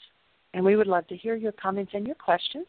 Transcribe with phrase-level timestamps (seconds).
[0.53, 2.65] And we would love to hear your comments and your questions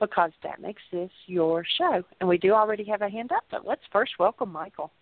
[0.00, 2.02] because that makes this your show.
[2.20, 4.92] And we do already have a hand up, but let's first welcome Michael.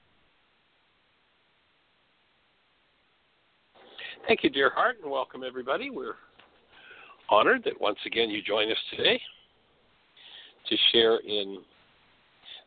[4.27, 5.91] Thank you, dear heart, and welcome everybody.
[5.91, 6.15] We're
[7.29, 9.21] honored that once again you join us today
[10.69, 11.59] to share in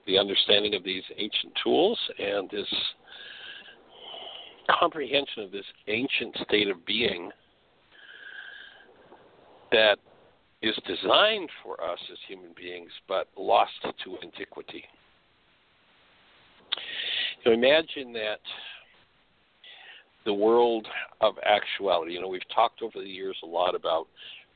[0.06, 2.68] the understanding of these ancient tools and this
[4.86, 7.32] comprehension of this ancient state of being
[9.72, 9.98] that
[10.62, 14.84] is designed for us as human beings but lost to antiquity.
[17.46, 18.40] Know, imagine that
[20.24, 20.88] the world
[21.22, 22.14] of actuality.
[22.14, 24.08] You know, we've talked over the years a lot about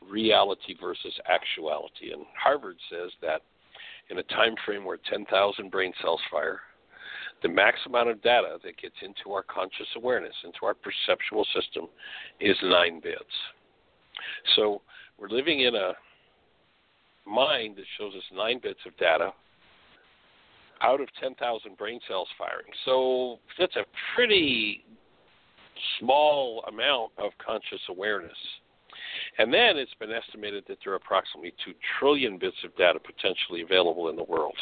[0.07, 3.41] reality versus actuality, and Harvard says that
[4.11, 6.61] in a time frame where 10,000 brain cells fire,
[7.41, 11.87] the max amount of data that gets into our conscious awareness, into our perceptual system,
[12.39, 13.23] is nine bits.
[14.55, 14.81] So
[15.17, 15.93] we're living in a
[17.25, 19.31] mind that shows us nine bits of data
[20.81, 22.71] out of 10,000 brain cells firing.
[22.85, 23.83] So that's a
[24.15, 24.85] pretty
[25.99, 28.37] small amount of conscious awareness.
[29.37, 33.61] And then it's been estimated that there are approximately 2 trillion bits of data potentially
[33.61, 34.55] available in the world.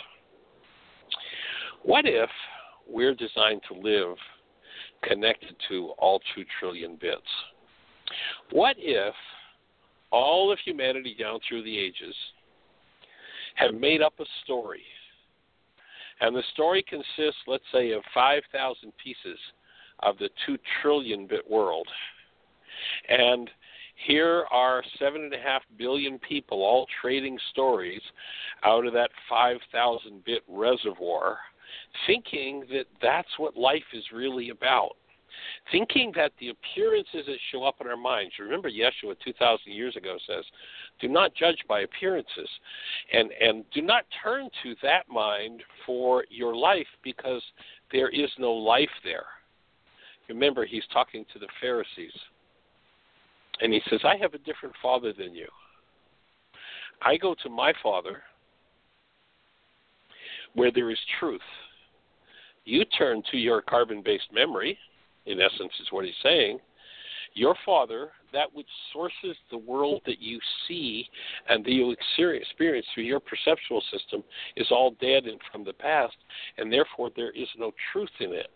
[1.83, 2.29] What if
[2.90, 4.18] we're designed to live
[5.03, 7.22] connected to all 2 trillion bits?
[8.52, 9.14] What if
[10.12, 12.16] all of humanity down through the ages
[13.56, 14.84] have made up a story?
[16.20, 19.40] And the story consists, let's say, of 5,000 pieces
[20.00, 21.88] of the 2 trillion bit world.
[23.09, 23.50] And
[24.06, 25.31] here are 7.5
[25.78, 28.02] billion people all trading stories
[28.64, 31.38] out of that 5,000 bit reservoir,
[32.05, 34.91] thinking that that's what life is really about.
[35.72, 40.17] Thinking that the appearances that show up in our minds, remember Yeshua 2,000 years ago
[40.27, 40.44] says,
[41.00, 42.50] do not judge by appearances.
[43.13, 47.44] And, and do not turn to that mind for your life because
[47.91, 49.25] there is no life there.
[50.27, 52.13] Remember, he's talking to the Pharisees.
[53.61, 55.47] And he says, I have a different father than you.
[57.01, 58.23] I go to my father
[60.57, 61.40] where there is truth.
[62.66, 64.78] You turn to your carbon based memory,
[65.28, 66.59] in essence, is what he's saying.
[67.35, 71.06] Your father, that which sources the world that you see
[71.47, 74.23] and that you experience through your perceptual system,
[74.56, 76.16] is all dead and from the past,
[76.57, 78.50] and therefore there is no truth in it.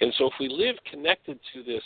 [0.00, 1.82] And so, if we live connected to this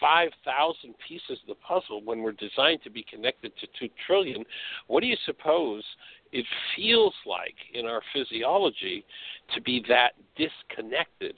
[0.00, 4.44] 5,000 pieces of the puzzle when we're designed to be connected to 2 trillion,
[4.86, 5.84] what do you suppose
[6.32, 6.46] it
[6.76, 9.04] feels like in our physiology
[9.54, 11.34] to be that disconnected?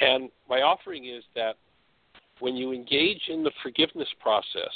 [0.00, 1.56] And my offering is that
[2.40, 4.72] when you engage in the forgiveness process,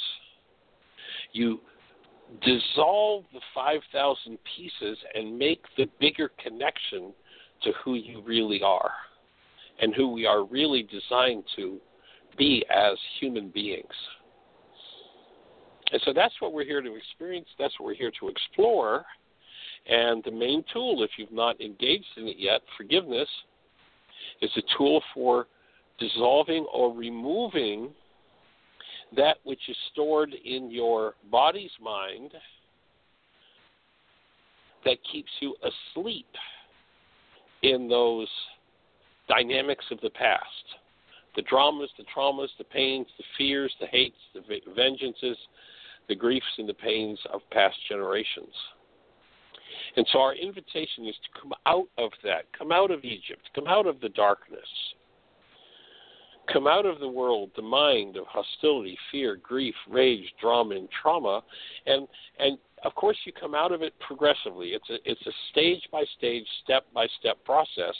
[1.31, 1.59] you
[2.41, 7.13] dissolve the 5,000 pieces and make the bigger connection
[7.63, 8.91] to who you really are
[9.81, 11.79] and who we are really designed to
[12.37, 13.93] be as human beings.
[15.91, 19.05] And so that's what we're here to experience, that's what we're here to explore.
[19.87, 23.27] And the main tool, if you've not engaged in it yet, forgiveness,
[24.41, 25.47] is a tool for
[25.99, 27.89] dissolving or removing
[29.15, 32.31] that which is stored in your body's mind
[34.85, 36.27] that keeps you asleep
[37.63, 38.27] in those
[39.27, 40.45] dynamics of the past
[41.35, 44.41] the dramas, the traumas, the pains, the fears, the hates, the
[44.77, 45.35] vengeances,
[46.07, 48.53] the griefs, and the pains of past generations.
[49.97, 53.65] And so our invitation is to come out of that, come out of Egypt, come
[53.67, 54.59] out of the darkness,
[56.51, 61.41] come out of the world, the mind of hostility, fear, grief, rage, drama, and trauma,
[61.85, 62.07] and
[62.37, 64.69] and of course you come out of it progressively.
[64.69, 67.95] It's a it's a stage by stage, step by step process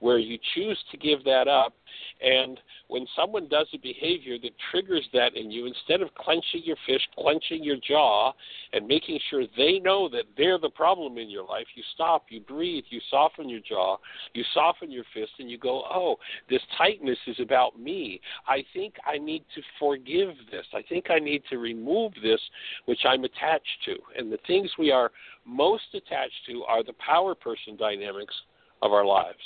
[0.00, 1.74] where you choose to give that up
[2.20, 2.58] and
[2.88, 7.06] when someone does a behavior that triggers that in you, instead of clenching your fist,
[7.16, 8.32] clenching your jaw,
[8.72, 12.40] and making sure they know that they're the problem in your life, you stop, you
[12.40, 13.96] breathe, you soften your jaw,
[14.34, 16.16] you soften your fist, and you go, oh,
[16.48, 18.20] this tightness is about me.
[18.46, 20.66] I think I need to forgive this.
[20.74, 22.40] I think I need to remove this,
[22.86, 23.96] which I'm attached to.
[24.16, 25.10] And the things we are
[25.44, 28.34] most attached to are the power person dynamics
[28.82, 29.38] of our lives.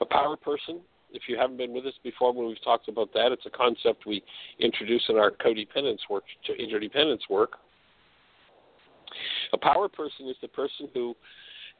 [0.00, 0.80] A power person,
[1.12, 4.06] if you haven't been with us before when we've talked about that, it's a concept
[4.06, 4.22] we
[4.58, 7.52] introduce in our codependence work to interdependence work.
[9.52, 11.14] A power person is the person who,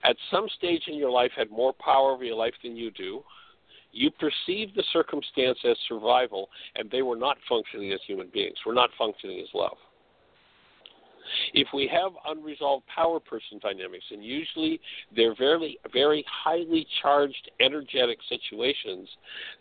[0.05, 3.23] at some stage in your life, had more power over your life than you do.
[3.93, 8.75] You perceive the circumstance as survival, and they were not functioning as human beings, were
[8.75, 9.77] not functioning as love.
[11.55, 14.81] If we have unresolved power person dynamics, and usually
[15.15, 19.09] they're very, very highly charged, energetic situations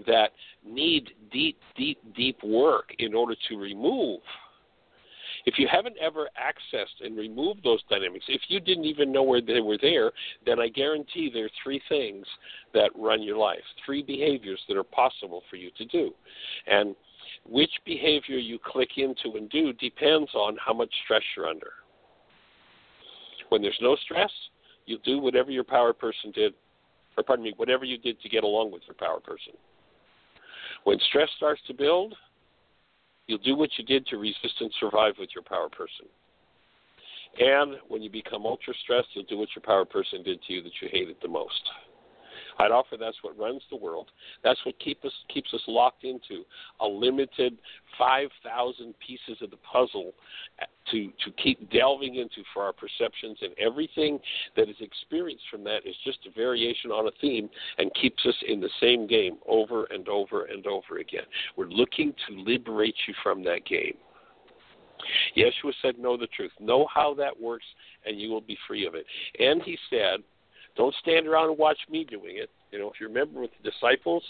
[0.05, 0.31] that
[0.65, 4.21] need deep, deep, deep work in order to remove.
[5.45, 9.41] If you haven't ever accessed and removed those dynamics, if you didn't even know where
[9.41, 10.11] they were there,
[10.45, 12.25] then I guarantee there are three things
[12.73, 16.11] that run your life, three behaviors that are possible for you to do.
[16.65, 16.95] And
[17.47, 21.71] which behavior you click into and do depends on how much stress you're under.
[23.49, 24.31] When there's no stress,
[24.85, 26.53] you do whatever your power person did,
[27.17, 29.53] or pardon me, whatever you did to get along with your power person.
[30.83, 32.15] When stress starts to build,
[33.27, 36.07] you'll do what you did to resist and survive with your power person.
[37.39, 40.63] And when you become ultra stressed, you'll do what your power person did to you
[40.63, 41.61] that you hated the most.
[42.59, 44.11] I'd offer that's what runs the world.
[44.43, 46.43] That's what keep us keeps us locked into
[46.79, 47.57] a limited
[47.97, 50.13] 5,000 pieces of the puzzle
[50.91, 54.19] to to keep delving into for our perceptions, and everything
[54.55, 58.35] that is experienced from that is just a variation on a theme and keeps us
[58.47, 61.25] in the same game over and over and over again.
[61.57, 63.95] We're looking to liberate you from that game.
[65.37, 66.51] Yeshua said, Know the truth.
[66.59, 67.65] Know how that works,
[68.05, 69.05] and you will be free of it.
[69.39, 70.21] And he said,
[70.75, 72.49] don't stand around and watch me doing it.
[72.71, 74.23] You know, if you remember with the disciples,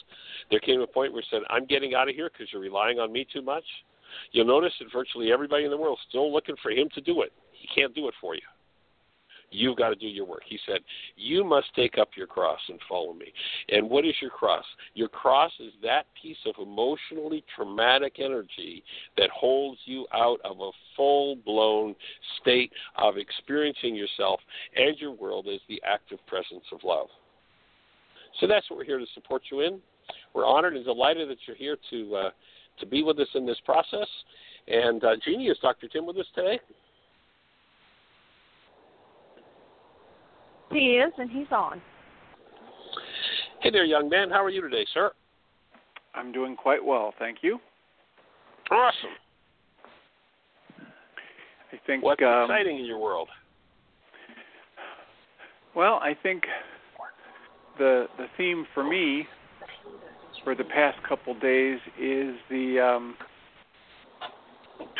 [0.52, 3.00] there came a point where he said, I'm getting out of here because you're relying
[3.00, 3.64] on me too much.
[4.32, 7.22] You'll notice that virtually everybody in the world is still looking for him to do
[7.22, 7.34] it.
[7.52, 8.42] He can't do it for you.
[9.52, 10.42] You've got to do your work.
[10.48, 10.80] He said,
[11.16, 13.28] You must take up your cross and follow me.
[13.70, 14.66] And what is your cross?
[14.94, 18.84] Your cross is that piece of emotionally traumatic energy
[19.18, 21.96] that holds you out of a full blown
[22.42, 24.40] state of experiencing yourself
[24.76, 27.08] and your world as the active presence of love.
[28.40, 29.80] So that's what we're here to support you in.
[30.34, 32.30] We're honored and delighted that you're here to uh,
[32.80, 34.08] to be with us in this process.
[34.68, 35.88] And uh, Jeanie, is Dr.
[35.88, 36.60] Tim with us today?
[40.76, 41.82] He is, and he's on.
[43.62, 44.30] Hey there, young man.
[44.30, 45.12] How are you today, sir?
[46.14, 47.60] I'm doing quite well, thank you.
[48.70, 49.16] Awesome.
[51.72, 53.30] I think what's um, exciting in your world?
[55.78, 56.44] Well, I think
[57.78, 59.26] the the theme for me
[60.44, 63.16] for the past couple days is the um,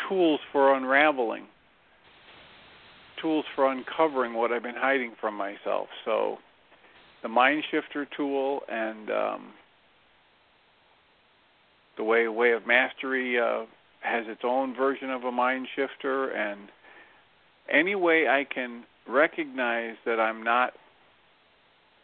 [0.08, 1.44] tools for unraveling
[3.20, 5.88] tools for uncovering what I've been hiding from myself.
[6.04, 6.38] So,
[7.22, 9.52] the Mind Shifter tool and um,
[11.96, 13.64] the way Way of Mastery uh,
[14.00, 16.68] has its own version of a Mind Shifter, and
[17.72, 20.74] any way I can recognize that I'm not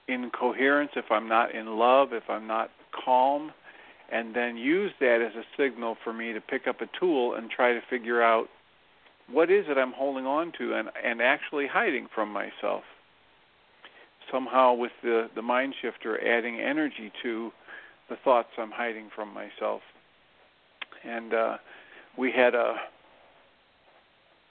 [0.09, 2.71] in coherence, if I'm not in love, if I'm not
[3.05, 3.53] calm,
[4.11, 7.51] and then use that as a signal for me to pick up a tool and
[7.51, 8.49] try to figure out
[9.33, 12.83] what is it I'm holding on to and and actually hiding from myself.
[14.31, 17.51] Somehow, with the the mind shifter, adding energy to
[18.09, 19.81] the thoughts I'm hiding from myself.
[21.05, 21.57] And uh,
[22.17, 22.77] we had a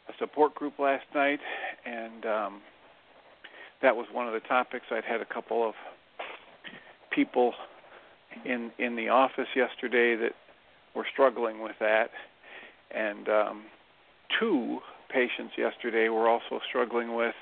[0.09, 1.39] a support group last night,
[1.85, 2.61] and um,
[3.81, 4.85] that was one of the topics.
[4.91, 5.75] I'd had a couple of
[7.11, 7.53] people
[8.45, 10.33] in in the office yesterday that
[10.95, 12.09] were struggling with that,
[12.91, 13.63] and um,
[14.39, 14.79] two
[15.11, 17.35] patients yesterday were also struggling with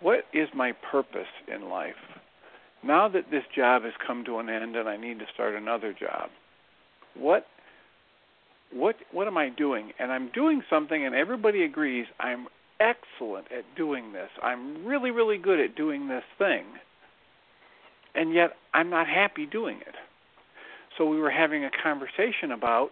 [0.00, 1.94] what is my purpose in life.
[2.82, 5.92] Now that this job has come to an end and I need to start another
[5.92, 6.30] job,
[7.14, 7.46] what
[8.72, 9.90] what what am I doing?
[9.98, 12.46] And I'm doing something and everybody agrees I'm
[12.78, 14.30] excellent at doing this.
[14.42, 16.64] I'm really really good at doing this thing.
[18.14, 19.94] And yet I'm not happy doing it.
[20.96, 22.90] So we were having a conversation about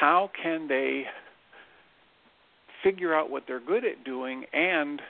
[0.00, 1.04] how can they
[2.84, 5.02] figure out what they're good at doing and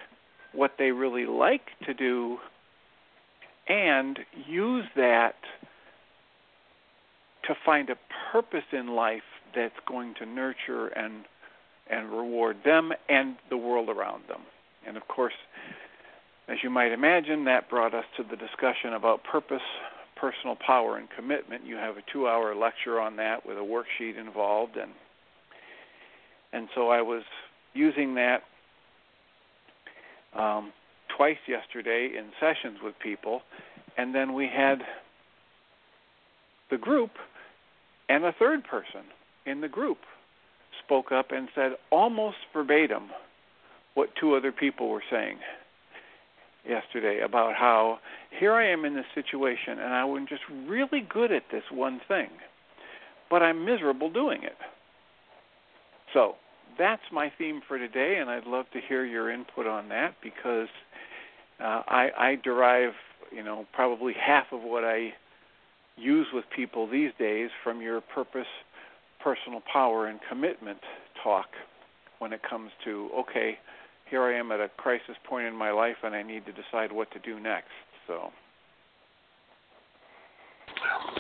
[0.53, 2.39] what they really like to do
[3.69, 5.35] and use that
[7.47, 7.97] to find a
[8.33, 9.23] purpose in life
[9.55, 11.25] that's going to nurture and
[11.91, 14.41] and reward them and the world around them.
[14.87, 15.35] And of course,
[16.49, 19.63] as you might imagine, that brought us to the discussion about purpose,
[20.17, 21.67] personal power, and commitment.
[21.67, 24.93] You have a two-hour lecture on that with a worksheet involved, and
[26.55, 27.23] and so I was
[27.75, 28.43] using that
[30.35, 30.73] um,
[31.17, 33.43] twice yesterday in sessions with people,
[33.97, 34.79] and then we had
[36.71, 37.11] the group
[38.09, 39.03] and a third person
[39.47, 39.99] in the group
[40.85, 43.11] spoke up and said almost verbatim
[43.95, 45.39] what two other people were saying
[46.69, 47.99] yesterday about how
[48.39, 52.29] here I am in this situation and I'm just really good at this one thing,
[53.31, 54.57] but I'm miserable doing it.
[56.13, 56.35] So
[56.79, 60.69] that's my theme for today, and I'd love to hear your input on that because
[61.61, 62.93] uh, I, I derive,
[63.33, 65.13] you know, probably half of what I
[65.97, 68.47] use with people these days from your purpose,
[69.23, 70.79] personal power, and commitment
[71.23, 71.47] talk
[72.19, 73.59] when it comes to okay,
[74.11, 76.93] here I am at a crisis point in my life, and I need to decide
[76.93, 77.71] what to do next.
[78.07, 78.31] So.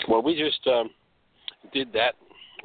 [0.08, 0.90] Well, we just um,
[1.72, 2.14] did that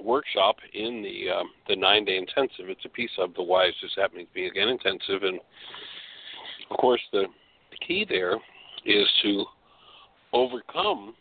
[0.04, 2.70] workshop in the um, the nine day intensive.
[2.70, 5.40] It's a piece of the Why Is Happening to be Again intensive, and
[6.70, 7.26] of course the
[7.86, 8.36] key there
[8.86, 9.46] is to
[10.34, 11.16] overcome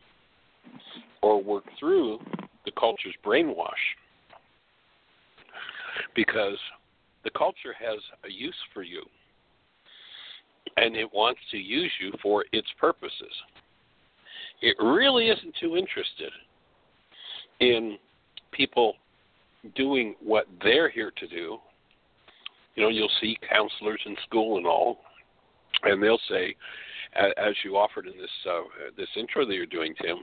[1.22, 2.18] or work through
[2.64, 3.72] the culture's brainwash
[6.14, 6.58] because
[7.24, 9.02] the culture has a use for you
[10.76, 13.32] and it wants to use you for its purposes.
[14.60, 16.32] It really isn't too interested
[17.60, 17.96] in
[18.58, 18.94] people
[19.74, 21.56] doing what they're here to do.
[22.74, 24.98] You know, you'll see counselors in school and all,
[25.84, 26.54] and they'll say,
[27.16, 28.60] as you offered in this uh,
[28.96, 30.18] this intro that you're doing, Tim.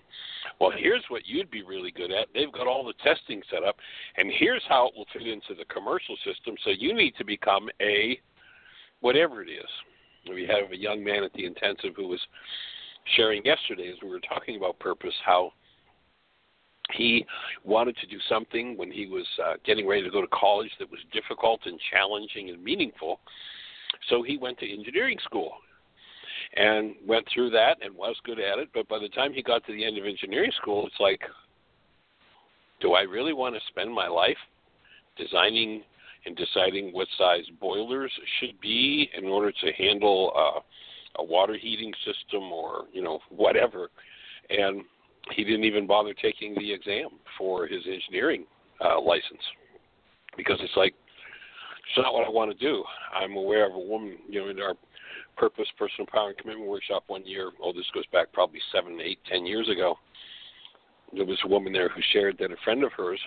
[0.61, 2.27] Well, here's what you'd be really good at.
[2.33, 3.75] They've got all the testing set up,
[4.17, 6.55] and here's how it will fit into the commercial system.
[6.63, 8.19] So you need to become a
[9.01, 10.29] whatever it is.
[10.29, 12.21] We have a young man at the intensive who was
[13.15, 15.51] sharing yesterday as we were talking about purpose how
[16.93, 17.25] he
[17.63, 20.89] wanted to do something when he was uh, getting ready to go to college that
[20.89, 23.19] was difficult and challenging and meaningful.
[24.09, 25.53] So he went to engineering school
[26.55, 28.69] and went through that and was good at it.
[28.73, 31.21] But by the time he got to the end of engineering school, it's like,
[32.81, 34.37] do I really want to spend my life
[35.17, 35.81] designing
[36.25, 40.59] and deciding what size boilers should be in order to handle uh,
[41.21, 43.89] a water heating system or you know whatever?
[44.49, 44.81] And
[45.33, 48.45] he didn't even bother taking the exam for his engineering
[48.83, 49.41] uh, license
[50.37, 50.93] because it's like
[51.87, 52.83] it's not what I want to do.
[53.13, 54.75] I'm aware of a woman, you know, in our
[55.37, 57.51] purpose, personal power, and commitment workshop one year.
[57.61, 59.95] Oh, this goes back probably seven, eight, ten years ago.
[61.13, 63.19] There was a woman there who shared that a friend of hers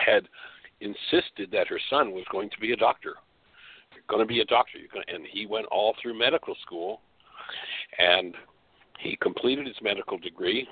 [0.00, 0.24] had
[0.80, 3.14] insisted that her son was going to be a doctor.
[3.94, 4.78] You're going to be a doctor.
[4.78, 7.00] You're going to, and he went all through medical school,
[7.98, 8.34] and
[9.00, 10.66] he completed his medical degree,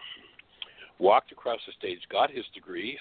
[0.99, 2.99] walked across the stage, got his degree,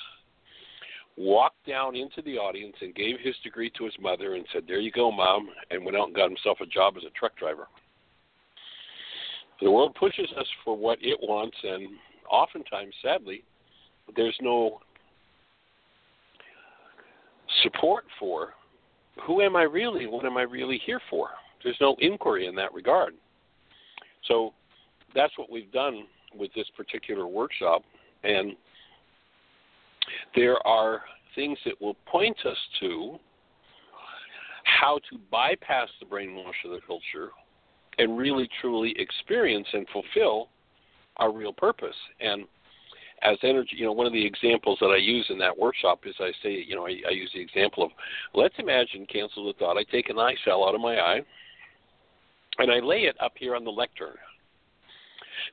[1.17, 4.79] walked down into the audience and gave his degree to his mother and said, There
[4.79, 7.67] you go, Mom, and went out and got himself a job as a truck driver.
[9.61, 11.89] The world pushes us for what it wants, and
[12.29, 13.43] oftentimes, sadly,
[14.15, 14.79] there's no
[17.61, 18.53] support for
[19.27, 20.07] who am I really?
[20.07, 21.29] What am I really here for?
[21.63, 23.13] There's no inquiry in that regard.
[24.27, 24.53] So
[25.15, 26.03] that's what we've done
[26.35, 27.83] with this particular workshop.
[28.23, 28.53] And
[30.35, 31.01] there are
[31.35, 33.17] things that will point us to
[34.63, 37.31] how to bypass the brainwash of the culture
[37.97, 40.49] and really truly experience and fulfill
[41.17, 41.95] our real purpose.
[42.19, 42.45] And
[43.23, 46.15] as energy, you know, one of the examples that I use in that workshop is
[46.19, 47.91] I say, you know, I, I use the example of
[48.33, 51.21] let's imagine, cancel the thought, I take an eye cell out of my eye
[52.57, 54.15] and I lay it up here on the lectern.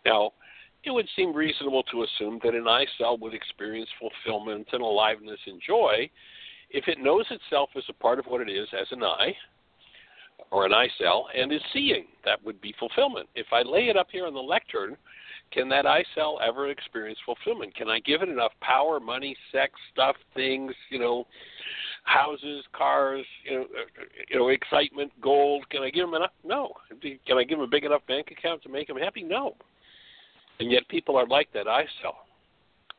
[0.05, 0.33] Now,
[0.85, 5.41] it would seem reasonable to assume that an I cell would experience fulfillment and aliveness
[5.47, 6.09] and joy
[6.71, 9.35] if it knows itself as a part of what it is as an I
[10.51, 12.07] or an I cell and is seeing.
[12.25, 13.29] That would be fulfillment.
[13.35, 14.97] If I lay it up here on the lectern,
[15.53, 17.75] can that I cell ever experience fulfillment?
[17.75, 21.27] Can I give it enough power, money, sex, stuff, things, you know,
[22.05, 25.69] houses, cars, you know, uh, you know, excitement, gold?
[25.71, 26.33] Can I give them enough?
[26.45, 26.73] No.
[27.01, 29.23] Can I give them a big enough bank account to make them happy?
[29.23, 29.55] No.
[30.61, 32.19] And yet people are like that I cell.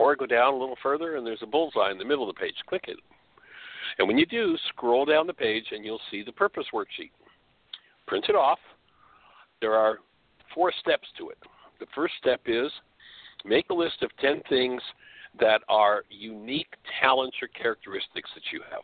[0.00, 2.40] Or go down a little further and there's a bullseye in the middle of the
[2.40, 2.54] page.
[2.66, 2.96] Click it.
[3.98, 7.10] And when you do, scroll down the page and you'll see the purpose worksheet.
[8.06, 8.58] Print it off.
[9.60, 9.98] There are
[10.54, 11.36] four steps to it.
[11.80, 12.72] The first step is
[13.44, 14.80] make a list of 10 things
[15.38, 18.82] that are unique talents or characteristics that you have.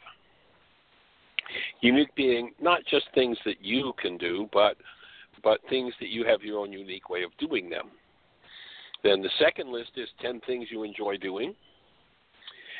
[1.80, 4.76] Unique being not just things that you can do, but
[5.42, 7.90] but things that you have your own unique way of doing them.
[9.06, 11.54] Then the second list is 10 things you enjoy doing.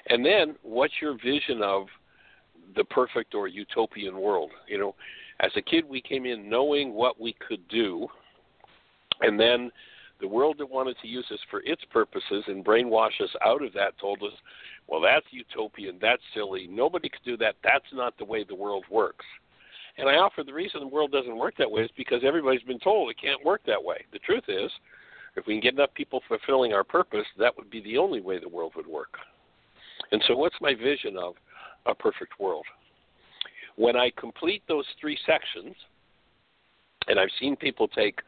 [0.09, 1.87] And then what's your vision of
[2.75, 4.51] the perfect or utopian world?
[4.67, 4.95] You know,
[5.39, 8.09] as a kid, we came in knowing what we could do.
[9.21, 9.71] And then
[10.21, 13.73] the world that wanted to use us for its purposes and brainwash us out of
[13.75, 14.33] that told us,
[14.89, 18.85] well, that's utopian, that's silly, nobody could do that, that's not the way the world
[18.91, 19.25] works.
[19.99, 22.79] And I offer the reason the world doesn't work that way is because everybody's been
[22.81, 24.05] told it can't work that way.
[24.13, 24.71] The truth is,
[25.37, 28.39] if we can get enough people fulfilling our purpose, that would be the only way
[28.39, 29.15] the world would work.
[30.13, 31.35] And so, what's my vision of
[31.87, 32.67] a perfect world?
[33.77, 35.75] When I complete those three sections,
[37.09, 38.21] and I've seen people take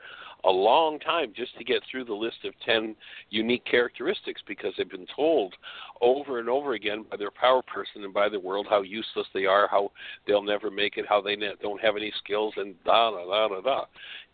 [0.45, 2.95] a long time just to get through the list of 10
[3.31, 5.55] unique characteristics because they've been told
[6.01, 9.47] over and over again by their power person and by the world how useless they
[9.47, 9.91] are, how
[10.27, 13.61] they'll never make it, how they don't have any skills, and da da da da
[13.61, 13.85] da.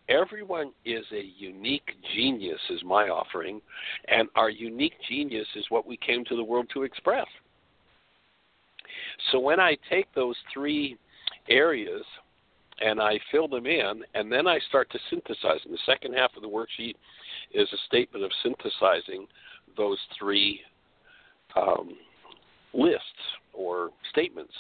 [0.09, 3.61] Everyone is a unique genius, is my offering,
[4.09, 7.27] and our unique genius is what we came to the world to express.
[9.33, 10.99] So when I take those three
[11.49, 12.05] areas
[12.81, 15.61] and I fill them in, and then I start to synthesize.
[15.65, 16.95] And the second half of the worksheet
[17.53, 19.27] is a statement of synthesizing
[19.77, 20.61] those three
[21.57, 21.97] um,
[22.73, 23.03] lists
[23.53, 24.53] or statements.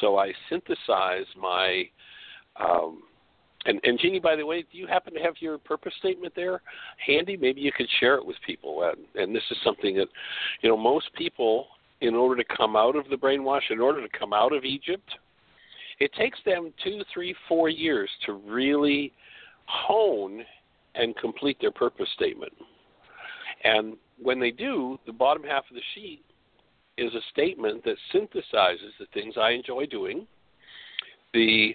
[0.00, 1.84] So I synthesize my
[2.60, 3.02] um,
[3.66, 6.60] and, and Jeanie, by the way, do you happen to have your purpose statement there
[7.04, 7.36] handy?
[7.36, 8.82] Maybe you could share it with people.
[8.82, 10.08] And, and this is something that,
[10.62, 11.68] you know, most people,
[12.00, 15.08] in order to come out of the brainwash, in order to come out of Egypt,
[16.00, 19.12] it takes them two, three, four years to really
[19.66, 20.44] hone
[20.94, 22.52] and complete their purpose statement.
[23.62, 26.22] And when they do, the bottom half of the sheet
[26.98, 30.26] is a statement that synthesizes the things I enjoy doing,
[31.32, 31.74] the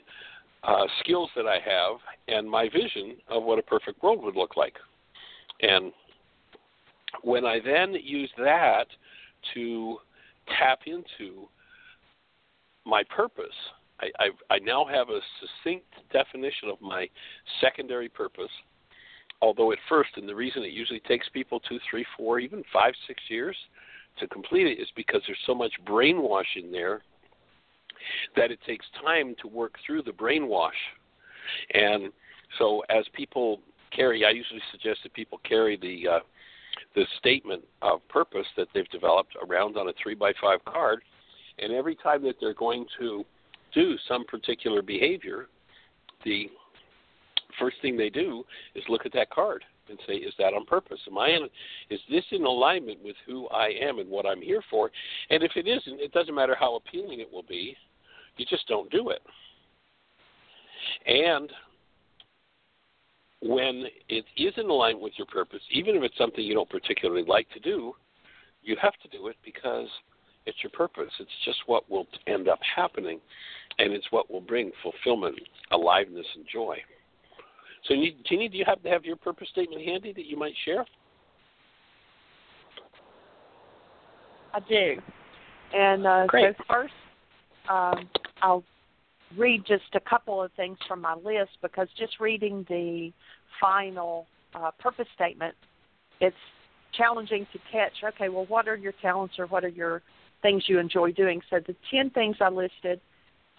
[0.64, 4.58] uh, skills that I have, and my vision of what a perfect world would look
[4.58, 4.76] like.
[5.62, 5.92] And
[7.24, 8.86] when I then use that
[9.54, 9.98] to
[10.58, 11.48] tap into
[12.86, 13.46] my purpose,
[14.02, 17.10] I, I, I now have a succinct definition of my
[17.62, 18.52] secondary purpose.
[19.42, 22.94] Although at first, and the reason it usually takes people two, three, four, even five,
[23.08, 23.56] six years
[24.20, 27.02] to complete it is because there's so much brainwashing there
[28.36, 30.72] that it takes time to work through the brainwash.
[31.74, 32.12] And
[32.58, 33.60] so, as people
[33.96, 36.20] carry, I usually suggest that people carry the uh,
[36.96, 41.02] the statement of purpose that they've developed around on a three by five card,
[41.60, 43.24] and every time that they're going to
[43.74, 45.48] do some particular behavior,
[46.26, 46.50] the
[47.60, 48.44] first thing they do
[48.76, 51.00] is look at that card and say, "Is that on purpose?
[51.08, 51.50] Am I in?
[51.90, 54.92] Is this in alignment with who I am and what I'm here for?"
[55.30, 57.76] And if it isn't, it doesn't matter how appealing it will be.
[58.40, 59.20] You just don't do it.
[61.06, 61.52] And
[63.42, 67.26] when it is in alignment with your purpose, even if it's something you don't particularly
[67.28, 67.94] like to do,
[68.64, 69.88] you have to do it because
[70.46, 71.12] it's your purpose.
[71.20, 73.20] It's just what will end up happening,
[73.78, 75.36] and it's what will bring fulfillment,
[75.72, 76.78] aliveness, and joy.
[77.88, 77.94] So,
[78.26, 80.86] Jeanie, do you happen to have your purpose statement handy that you might share?
[84.54, 84.96] I do.
[85.74, 86.94] And uh, so first,
[87.70, 88.10] um,
[88.42, 88.64] I'll
[89.38, 93.12] read just a couple of things from my list because just reading the
[93.60, 94.26] final
[94.56, 95.56] uh, purpose statement,
[96.20, 96.36] it's
[96.94, 97.94] challenging to catch.
[98.04, 100.02] Okay, well, what are your talents or what are your
[100.42, 101.42] things you enjoy doing?
[101.50, 103.00] So the ten things I listed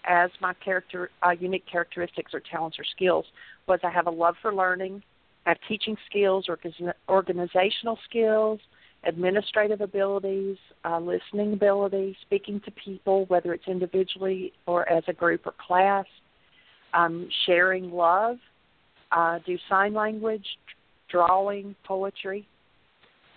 [0.05, 3.25] as my character uh, unique characteristics or talents or skills
[3.67, 5.03] was I have a love for learning,
[5.45, 6.59] I have teaching skills, or
[7.07, 8.59] organizational skills,
[9.03, 15.45] administrative abilities, uh, listening ability, speaking to people, whether it's individually or as a group
[15.45, 16.05] or class,
[16.93, 18.37] um, sharing love,
[19.11, 20.45] uh, do sign language,
[21.09, 22.47] drawing, poetry.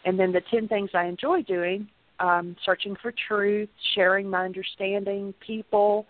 [0.05, 1.89] And then the 10 things I enjoy doing
[2.21, 6.07] um, searching for truth, sharing my understanding, people,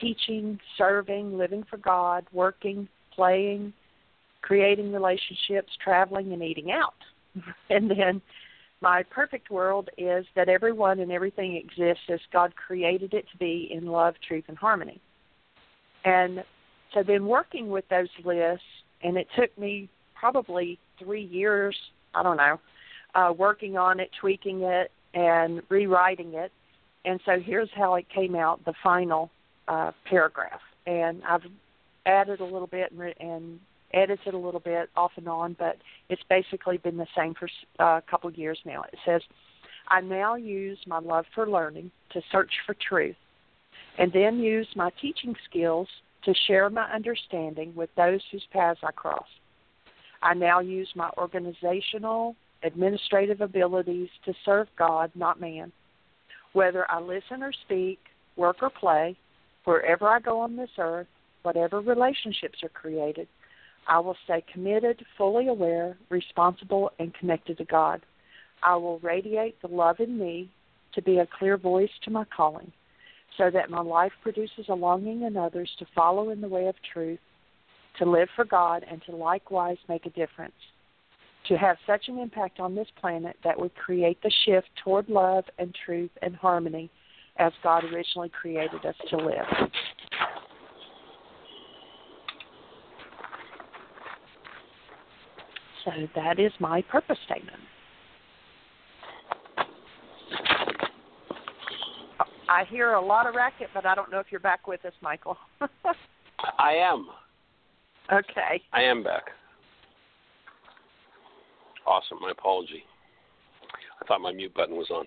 [0.00, 3.72] teaching, serving, living for God, working, playing,
[4.40, 6.94] creating relationships, traveling, and eating out.
[7.70, 8.20] and then
[8.82, 13.68] my perfect world is that everyone and everything exists as God created it to be
[13.70, 15.00] in love, truth, and harmony.
[16.04, 16.44] And
[16.92, 18.64] so then working with those lists,
[19.02, 21.76] and it took me probably three years,
[22.14, 22.60] I don't know,
[23.14, 26.50] uh, working on it, tweaking it, and rewriting it.
[27.04, 29.30] And so here's how it came out, the final
[29.68, 30.60] uh, paragraph.
[30.86, 31.42] And I've
[32.04, 33.60] added a little bit and, and
[33.94, 35.76] edited a little bit off and on, but
[36.08, 38.82] it's basically been the same for uh, a couple of years now.
[38.92, 39.22] It says,
[39.88, 43.16] I now use my love for learning to search for truth,
[43.98, 45.88] and then use my teaching skills
[46.24, 49.26] to share my understanding with those whose paths I cross.
[50.22, 55.72] I now use my organizational, administrative abilities to serve God, not man.
[56.52, 57.98] Whether I listen or speak,
[58.36, 59.16] work or play,
[59.64, 61.08] wherever I go on this earth,
[61.42, 63.26] whatever relationships are created,
[63.88, 68.02] I will stay committed, fully aware, responsible, and connected to God.
[68.62, 70.50] I will radiate the love in me
[70.94, 72.72] to be a clear voice to my calling,
[73.36, 76.74] so that my life produces a longing in others to follow in the way of
[76.92, 77.18] truth,
[77.98, 80.54] to live for God, and to likewise make a difference.
[81.48, 85.44] To have such an impact on this planet that would create the shift toward love
[85.58, 86.88] and truth and harmony
[87.38, 89.70] as God originally created us to live.
[95.84, 97.58] So that is my purpose statement.
[102.48, 104.92] I hear a lot of racket, but I don't know if you're back with us,
[105.00, 105.38] Michael.
[106.58, 107.08] I am.
[108.12, 108.60] Okay.
[108.72, 109.24] I am back.
[111.86, 112.18] Awesome.
[112.20, 112.84] My apology.
[114.00, 115.06] I thought my mute button was on.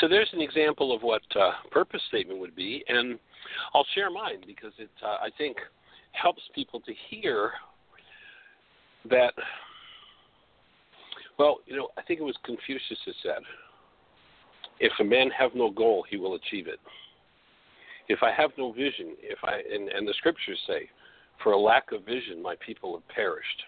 [0.00, 3.18] So there's an example of what uh, purpose statement would be, and
[3.74, 5.56] I'll share mine because it uh, I think
[6.12, 7.52] helps people to hear
[9.10, 9.32] that,
[11.38, 13.42] well, you know, I think it was Confucius that said,
[14.80, 16.78] if a man have no goal, he will achieve it.
[18.08, 20.88] If I have no vision, if I and, and the scriptures say,
[21.42, 23.62] for a lack of vision, my people have perished.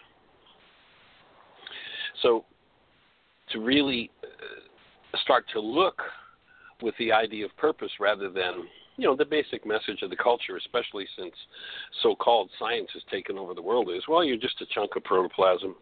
[2.21, 2.45] So,
[3.51, 6.01] to really uh, start to look
[6.81, 10.57] with the idea of purpose rather than you know the basic message of the culture,
[10.57, 11.33] especially since
[12.03, 15.75] so-called science has taken over the world, is well, you're just a chunk of protoplasm.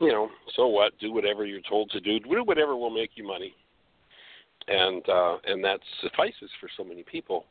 [0.00, 0.92] You know, so what?
[1.00, 2.20] Do whatever you're told to do.
[2.20, 3.54] Do whatever will make you money,
[4.68, 7.44] and uh, and that suffices for so many people.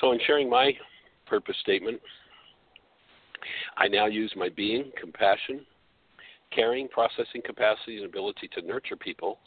[0.00, 0.72] So, in sharing my
[1.26, 2.00] purpose statement,
[3.76, 5.64] I now use my being, compassion,
[6.54, 9.38] caring, processing capacity, and ability to nurture people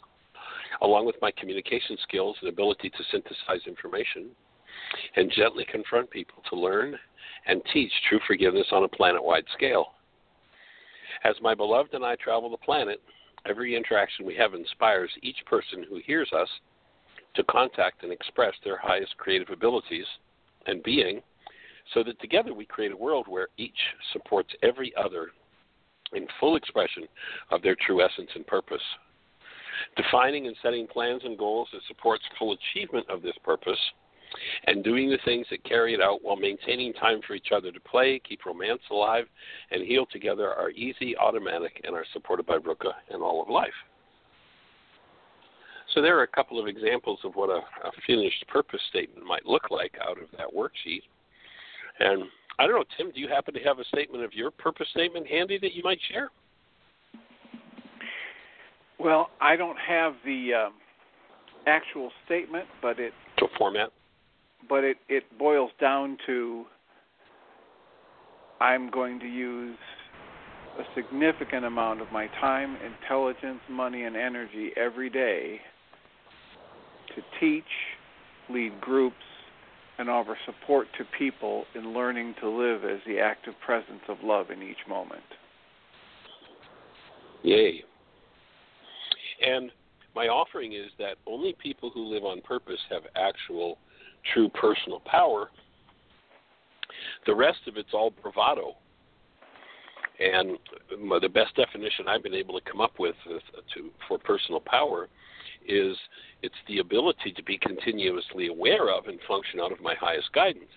[0.82, 4.30] along with my communication skills and ability to synthesize information
[5.16, 6.96] and gently confront people to learn
[7.46, 9.92] and teach true forgiveness on a planet wide scale.
[11.24, 13.00] As my beloved and I travel the planet,
[13.46, 16.48] every interaction we have inspires each person who hears us
[17.34, 20.06] to contact and express their highest creative abilities
[20.66, 21.20] and being
[21.94, 23.78] so that together we create a world where each
[24.12, 25.28] supports every other
[26.12, 27.04] in full expression
[27.50, 28.82] of their true essence and purpose.
[29.96, 33.78] Defining and setting plans and goals that supports full achievement of this purpose,
[34.66, 37.80] and doing the things that carry it out while maintaining time for each other to
[37.80, 39.24] play, keep romance alive,
[39.70, 43.72] and heal together are easy, automatic, and are supported by Ruka and all of life.
[45.94, 49.46] So there are a couple of examples of what a, a finished purpose statement might
[49.46, 51.02] look like out of that worksheet.
[51.98, 52.24] And
[52.58, 55.26] I don't know, Tim, do you happen to have a statement of your purpose statement
[55.26, 56.30] handy that you might share?
[58.98, 60.72] Well, I don't have the um,
[61.66, 63.90] actual statement, but it to format.
[64.68, 66.64] But it it boils down to
[68.60, 69.78] I'm going to use
[70.78, 75.60] a significant amount of my time, intelligence, money, and energy every day
[77.14, 77.64] to teach,
[78.50, 79.16] lead groups,
[79.98, 84.50] and offer support to people in learning to live as the active presence of love
[84.50, 85.22] in each moment.
[87.42, 87.82] Yay.
[89.44, 89.70] And
[90.14, 93.78] my offering is that only people who live on purpose have actual,
[94.32, 95.50] true personal power.
[97.26, 98.74] The rest of it's all bravado.
[100.18, 100.58] And
[101.22, 103.38] the best definition I've been able to come up with uh,
[103.74, 105.08] to, for personal power
[105.66, 105.96] is
[106.42, 110.70] it's the ability to be continuously aware of and function out of my highest guidance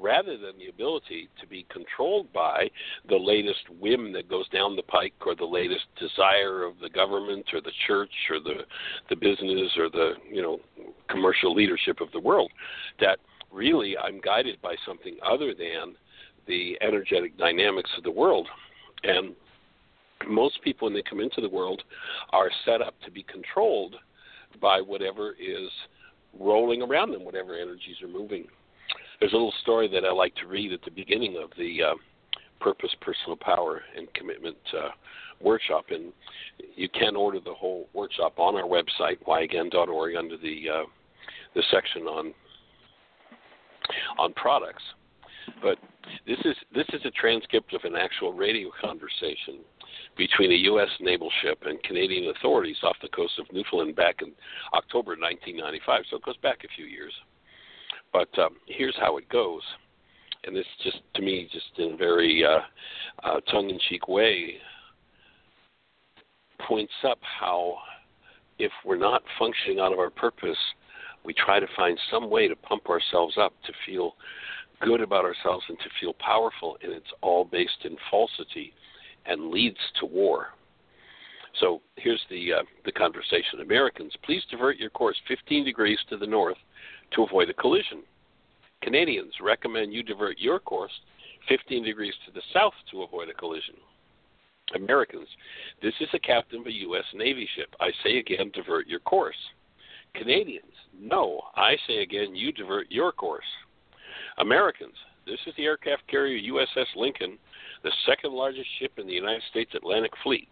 [0.00, 2.68] rather than the ability to be controlled by
[3.08, 7.46] the latest whim that goes down the pike or the latest desire of the government
[7.52, 8.64] or the church or the
[9.08, 10.58] the business or the you know
[11.08, 12.50] commercial leadership of the world
[13.00, 13.18] that
[13.52, 15.94] really I'm guided by something other than
[16.46, 18.48] the energetic dynamics of the world.
[19.02, 19.34] And
[20.28, 21.82] most people when they come into the world
[22.32, 23.96] are set up to be controlled
[24.60, 25.70] by whatever is
[26.38, 28.46] rolling around them whatever energies are moving
[29.20, 31.94] there's a little story that I like to read at the beginning of the uh,
[32.60, 34.88] Purpose, Personal Power, and Commitment uh,
[35.40, 36.12] workshop, and
[36.74, 40.84] you can order the whole workshop on our website, whyagain.org, under the uh,
[41.54, 42.34] the section on
[44.18, 44.82] on products.
[45.62, 45.78] But
[46.26, 49.60] this is this is a transcript of an actual radio conversation
[50.16, 50.88] between a U.S.
[51.00, 54.32] naval ship and Canadian authorities off the coast of Newfoundland back in
[54.74, 56.02] October 1995.
[56.10, 57.12] So it goes back a few years.
[58.12, 59.62] But um, here's how it goes,
[60.44, 62.60] and this just to me, just in a very uh,
[63.22, 64.54] uh, tongue-in-cheek way,
[66.66, 67.76] points up how
[68.58, 70.58] if we're not functioning out of our purpose,
[71.24, 74.14] we try to find some way to pump ourselves up to feel
[74.80, 78.72] good about ourselves and to feel powerful, and it's all based in falsity
[79.26, 80.48] and leads to war.
[81.60, 83.60] So here's the uh, the conversation.
[83.60, 86.56] Americans, please divert your course 15 degrees to the north
[87.12, 88.02] to avoid a collision.
[88.82, 90.92] Canadians recommend you divert your course
[91.48, 93.74] 15 degrees to the south to avoid a collision.
[94.74, 95.28] Americans,
[95.82, 97.04] this is the captain of a U.S.
[97.14, 97.74] Navy ship.
[97.80, 99.36] I say again, divert your course.
[100.14, 103.44] Canadians, no, I say again, you divert your course.
[104.38, 104.94] Americans,
[105.26, 107.38] this is the aircraft carrier USS Lincoln,
[107.82, 110.48] the second largest ship in the United States Atlantic Fleet.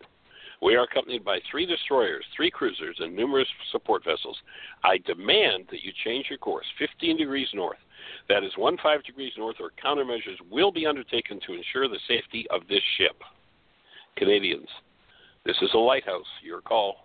[0.60, 4.36] We are accompanied by three destroyers, three cruisers, and numerous support vessels.
[4.82, 7.78] I demand that you change your course 15 degrees north.
[8.28, 12.62] That is 15 degrees north, or countermeasures will be undertaken to ensure the safety of
[12.68, 13.22] this ship.
[14.16, 14.68] Canadians,
[15.44, 16.26] this is a lighthouse.
[16.42, 16.96] Your call.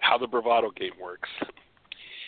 [0.00, 1.28] How the bravado game works.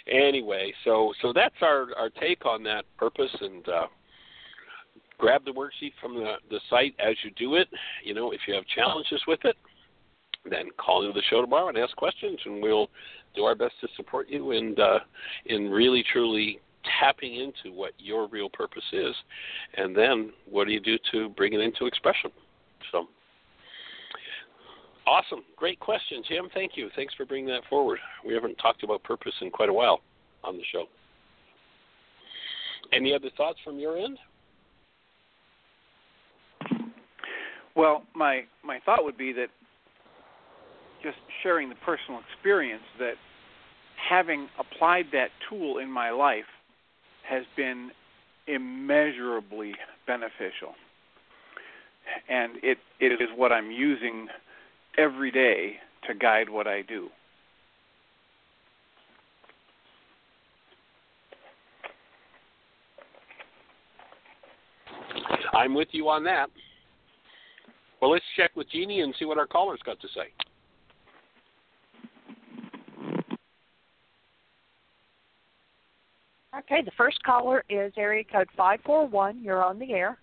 [0.07, 3.68] Anyway, so so that's our our take on that purpose and.
[3.68, 3.87] Uh,
[5.20, 7.68] grab the worksheet from the, the site as you do it.
[8.04, 9.56] You know, if you have challenges with it,
[10.48, 12.88] then call into the show tomorrow and ask questions, and we'll
[13.37, 14.98] do our best to support you and uh,
[15.46, 16.59] in really truly
[16.98, 19.14] tapping into what your real purpose is,
[19.76, 22.30] and then what do you do to bring it into expression?
[22.90, 23.06] So.
[25.06, 25.42] Awesome.
[25.56, 26.48] Great question, Jim.
[26.54, 26.88] Thank you.
[26.96, 27.98] Thanks for bringing that forward.
[28.24, 30.00] We haven't talked about purpose in quite a while
[30.44, 30.85] on the show.
[32.92, 34.18] Any other thoughts from your end?
[37.81, 39.47] Well, my my thought would be that
[41.03, 43.14] just sharing the personal experience that
[43.97, 46.45] having applied that tool in my life
[47.27, 47.90] has been
[48.47, 49.73] immeasurably
[50.07, 50.75] beneficial.
[52.29, 54.29] And it, it is what I'm using
[54.99, 57.09] every day to guide what I do.
[65.55, 66.51] I'm with you on that.
[68.01, 70.33] Well, let's check with Jeanie and see what our callers got to say.
[76.59, 79.43] Okay, the first caller is area code 541.
[79.43, 80.19] You're on the air.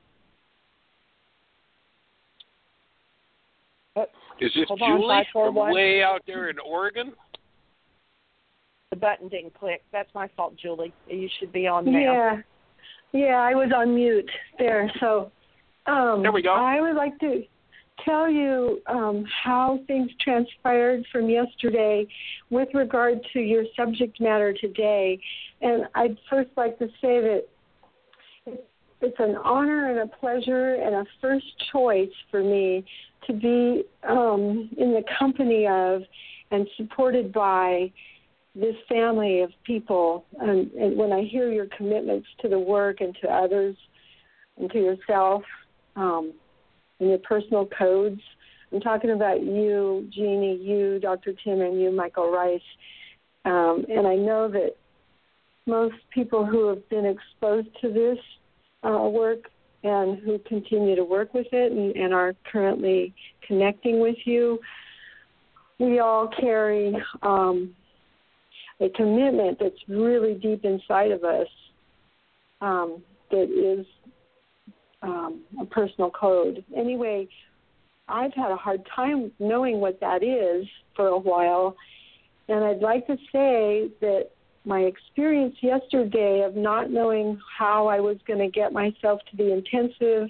[4.39, 7.13] Is this Hold Julie on, from way out there in Oregon?
[8.91, 9.81] The button didn't click.
[9.91, 10.93] That's my fault, Julie.
[11.07, 11.99] You should be on now.
[11.99, 12.41] Yeah,
[13.13, 14.91] yeah, I was on mute there.
[14.99, 15.31] So,
[15.87, 16.53] um, There we go.
[16.53, 17.43] I would like to
[18.05, 22.07] tell you um, how things transpired from yesterday
[22.49, 25.19] with regard to your subject matter today.
[25.61, 27.43] And I'd first like to say that
[29.01, 32.83] it's an honor and a pleasure and a first choice for me
[33.27, 36.01] to be um, in the company of
[36.51, 37.91] and supported by
[38.55, 40.25] this family of people.
[40.39, 43.75] And, and when I hear your commitments to the work and to others
[44.57, 45.43] and to yourself,
[45.95, 46.33] um,
[46.99, 48.21] and your personal codes.
[48.71, 51.33] I'm talking about you, Jeanie, you, Dr.
[51.43, 52.59] Tim, and you, Michael Ryce.
[53.45, 54.71] Um, and I know that
[55.65, 58.17] most people who have been exposed to this
[58.83, 59.39] uh, work
[59.83, 63.13] and who continue to work with it and, and are currently
[63.47, 64.59] connecting with you,
[65.79, 67.73] we all carry um,
[68.79, 71.47] a commitment that's really deep inside of us
[72.61, 73.85] um, that is
[75.01, 76.63] um, a personal code.
[76.75, 77.27] Anyway,
[78.07, 81.75] I've had a hard time knowing what that is for a while,
[82.47, 84.29] and I'd like to say that
[84.65, 89.53] my experience yesterday of not knowing how I was going to get myself to the
[89.53, 90.29] intensive,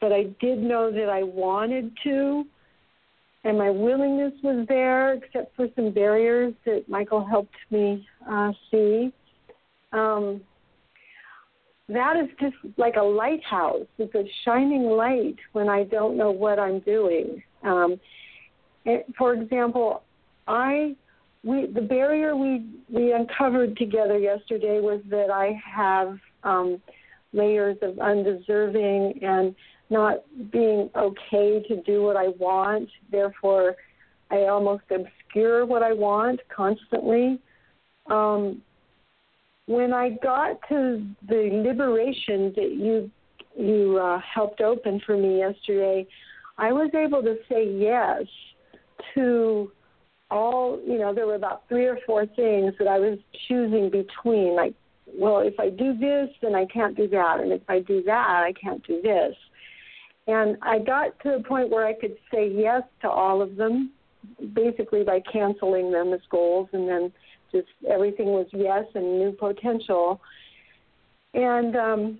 [0.00, 2.44] but I did know that I wanted to,
[3.44, 9.12] and my willingness was there, except for some barriers that Michael helped me uh, see.
[9.92, 10.40] Um,
[11.88, 13.86] that is just like a lighthouse.
[13.98, 17.42] It's a shining light when I don't know what I'm doing.
[17.62, 18.00] Um,
[18.84, 20.02] it, for example,
[20.46, 20.96] I
[21.44, 26.80] we the barrier we we uncovered together yesterday was that I have um,
[27.32, 29.54] layers of undeserving and
[29.90, 32.88] not being okay to do what I want.
[33.10, 33.76] Therefore,
[34.30, 37.40] I almost obscure what I want constantly.
[38.06, 38.62] Um,
[39.66, 43.10] when I got to the liberation that you
[43.56, 46.06] you uh, helped open for me yesterday,
[46.56, 48.22] I was able to say yes
[49.14, 49.70] to
[50.30, 50.80] all.
[50.86, 54.56] You know, there were about three or four things that I was choosing between.
[54.56, 54.74] Like,
[55.06, 58.42] well, if I do this, then I can't do that, and if I do that,
[58.46, 59.34] I can't do this.
[60.26, 63.90] And I got to a point where I could say yes to all of them,
[64.54, 67.12] basically by canceling them as goals, and then
[67.52, 70.20] just everything was yes and new potential.
[71.34, 72.18] And um,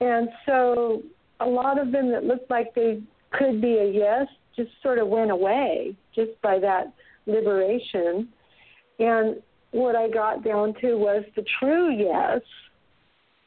[0.00, 1.02] and so
[1.40, 5.08] a lot of them that looked like they could be a yes just sort of
[5.08, 6.92] went away just by that
[7.26, 8.28] liberation.
[8.98, 12.40] And what I got down to was the true yes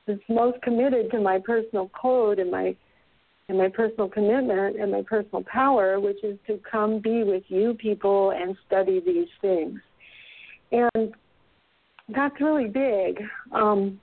[0.08, 2.76] that's most committed to my personal code and my
[3.50, 7.74] and my personal commitment and my personal power, which is to come be with you
[7.74, 9.80] people and study these things.
[10.72, 11.14] And
[12.10, 13.22] that's really big.
[13.52, 14.00] Um,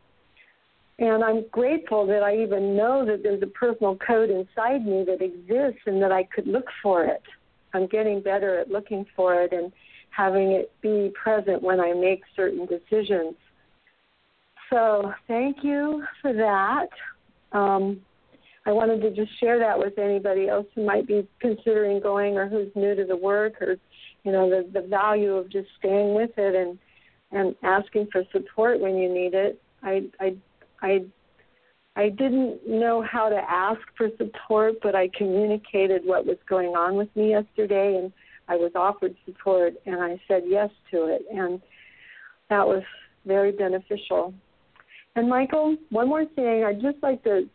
[0.98, 5.22] and I'm grateful that I even know that there's a personal code inside me that
[5.22, 7.22] exists and that I could look for it.
[7.72, 9.72] I'm getting better at looking for it and
[10.10, 13.34] having it be present when I make certain decisions.
[14.68, 16.88] So thank you for that.
[17.52, 18.00] Um,
[18.66, 22.48] I wanted to just share that with anybody else who might be considering going or
[22.48, 23.76] who's new to the work or,
[24.24, 26.78] you know, the, the value of just staying with it and
[27.32, 29.60] and asking for support when you need it.
[29.82, 30.36] I I
[30.82, 31.04] I
[31.96, 36.96] I didn't know how to ask for support, but I communicated what was going on
[36.96, 38.12] with me yesterday, and
[38.48, 41.60] I was offered support, and I said yes to it, and
[42.48, 42.82] that was
[43.26, 44.34] very beneficial.
[45.16, 47.48] And Michael, one more thing, I'd just like to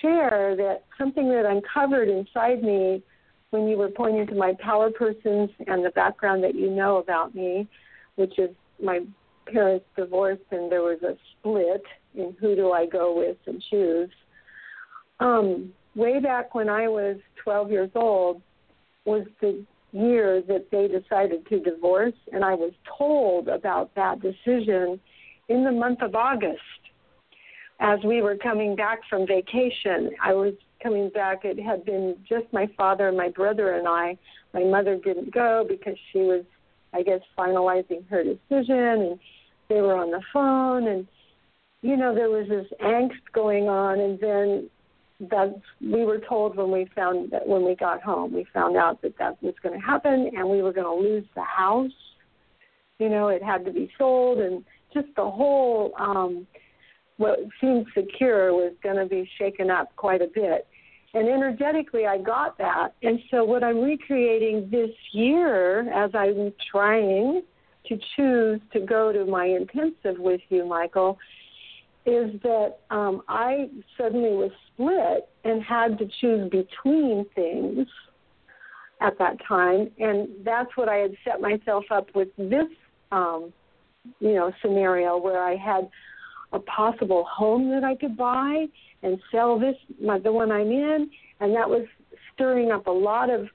[0.00, 3.02] share that something that uncovered inside me
[3.50, 7.34] when you were pointing to my power persons and the background that you know about
[7.34, 7.68] me,
[8.16, 8.50] which is
[8.82, 9.00] my
[9.46, 11.82] parents divorced and there was a split
[12.14, 14.10] in who do I go with and choose.
[15.20, 18.42] Um, way back when I was 12 years old
[19.04, 25.00] was the year that they decided to divorce, and I was told about that decision
[25.48, 26.60] in the month of August
[27.80, 30.10] as we were coming back from vacation.
[30.22, 34.18] I was coming back, it had been just my father and my brother and I.
[34.52, 36.44] My mother didn't go because she was
[36.92, 39.20] I guess finalizing her decision and
[39.68, 41.06] they were on the phone and
[41.82, 44.70] you know there was this angst going on and then
[45.30, 49.00] that we were told when we found that when we got home we found out
[49.02, 51.90] that that was going to happen and we were going to lose the house.
[52.98, 56.46] You know it had to be sold and just the whole um
[57.18, 60.66] what seemed secure was going to be shaken up quite a bit
[61.16, 62.90] and energetically, I got that.
[63.02, 67.42] And so, what I'm recreating this year as I'm trying
[67.88, 71.18] to choose to go to my intensive with you, Michael,
[72.04, 77.88] is that um, I suddenly was split and had to choose between things
[79.00, 79.90] at that time.
[79.98, 82.68] And that's what I had set myself up with this,
[83.10, 83.54] um,
[84.20, 85.88] you know, scenario where I had
[86.52, 88.66] a possible home that I could buy
[89.02, 91.86] and sell this my, the one I'm in, and that was
[92.34, 93.46] stirring up a lot of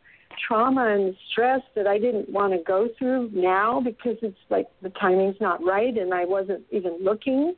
[0.47, 4.89] trauma and stress that I didn't want to go through now because it's like the
[4.89, 7.53] timing's not right and I wasn't even looking.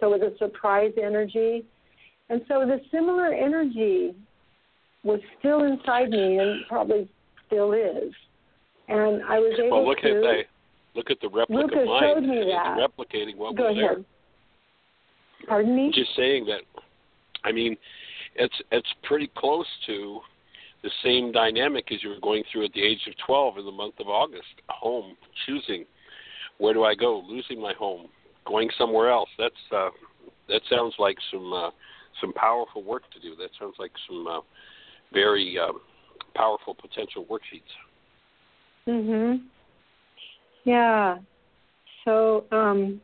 [0.00, 1.64] So it was a surprise energy.
[2.28, 4.14] And so the similar energy
[5.04, 7.08] was still inside me and probably
[7.46, 8.12] still is.
[8.88, 10.44] And I was able well, look to at they
[10.94, 12.04] Look at the replica Luca mind.
[12.04, 12.76] showed me that.
[12.76, 14.04] It's replicating what Go was there.
[15.46, 15.90] Pardon me?
[15.94, 16.62] Just saying that.
[17.44, 17.76] I mean,
[18.36, 20.20] it's it's pretty close to
[20.82, 23.72] the same dynamic as you were going through at the age of 12 in the
[23.72, 24.48] month of August.
[24.68, 25.16] Home,
[25.46, 25.84] choosing
[26.58, 28.08] where do I go, losing my home,
[28.46, 29.28] going somewhere else.
[29.38, 29.90] That's uh,
[30.48, 31.70] that sounds like some uh,
[32.20, 33.34] some powerful work to do.
[33.36, 34.40] That sounds like some uh,
[35.12, 35.80] very um,
[36.34, 37.62] powerful potential worksheets.
[38.86, 39.42] Mhm.
[40.64, 41.18] Yeah.
[42.04, 43.00] So um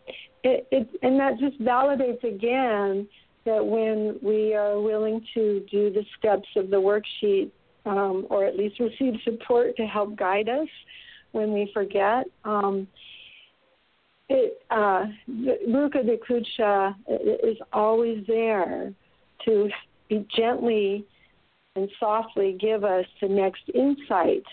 [0.46, 3.08] it, it and that just validates again
[3.44, 7.50] that when we are willing to do the steps of the worksheet
[7.84, 10.68] um, or at least receive support to help guide us
[11.32, 12.86] when we forget um,
[14.28, 16.04] it uh Ruka
[17.44, 18.92] is always there
[19.44, 19.68] to
[20.08, 21.04] be gently
[21.76, 24.44] and softly give us the next insight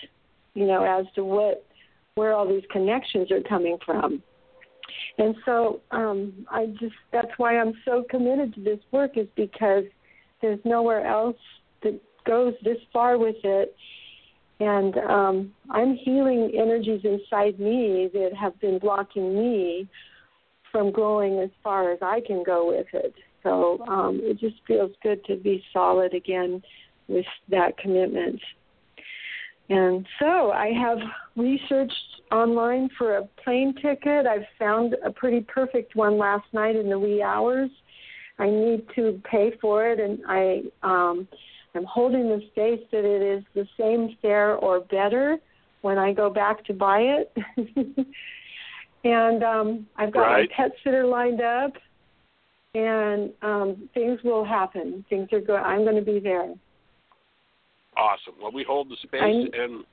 [0.53, 1.65] you know, as to what
[2.15, 4.21] where all these connections are coming from.
[5.17, 9.83] And so um, I just that's why I'm so committed to this work is because
[10.41, 11.37] there's nowhere else
[11.83, 13.75] that goes this far with it.
[14.59, 19.87] And um, I'm healing energies inside me that have been blocking me
[20.71, 23.13] from growing as far as I can go with it.
[23.43, 26.63] So um, it just feels good to be solid again
[27.07, 28.39] with that commitment.
[29.69, 30.97] And so I have
[31.35, 31.93] researched
[32.31, 34.25] online for a plane ticket.
[34.27, 37.69] I've found a pretty perfect one last night in the wee hours.
[38.39, 41.27] I need to pay for it, and I um,
[41.75, 45.37] I'm holding the space that it is the same fare or better
[45.81, 47.35] when I go back to buy it.
[49.03, 50.49] and um, I've got Right.
[50.49, 51.73] my pet sitter lined up,
[52.73, 55.05] and um, things will happen.
[55.09, 55.63] Things are going.
[55.63, 56.53] I'm going to be there.
[57.95, 58.33] Awesome.
[58.41, 59.85] Well, we hold the space I'm- and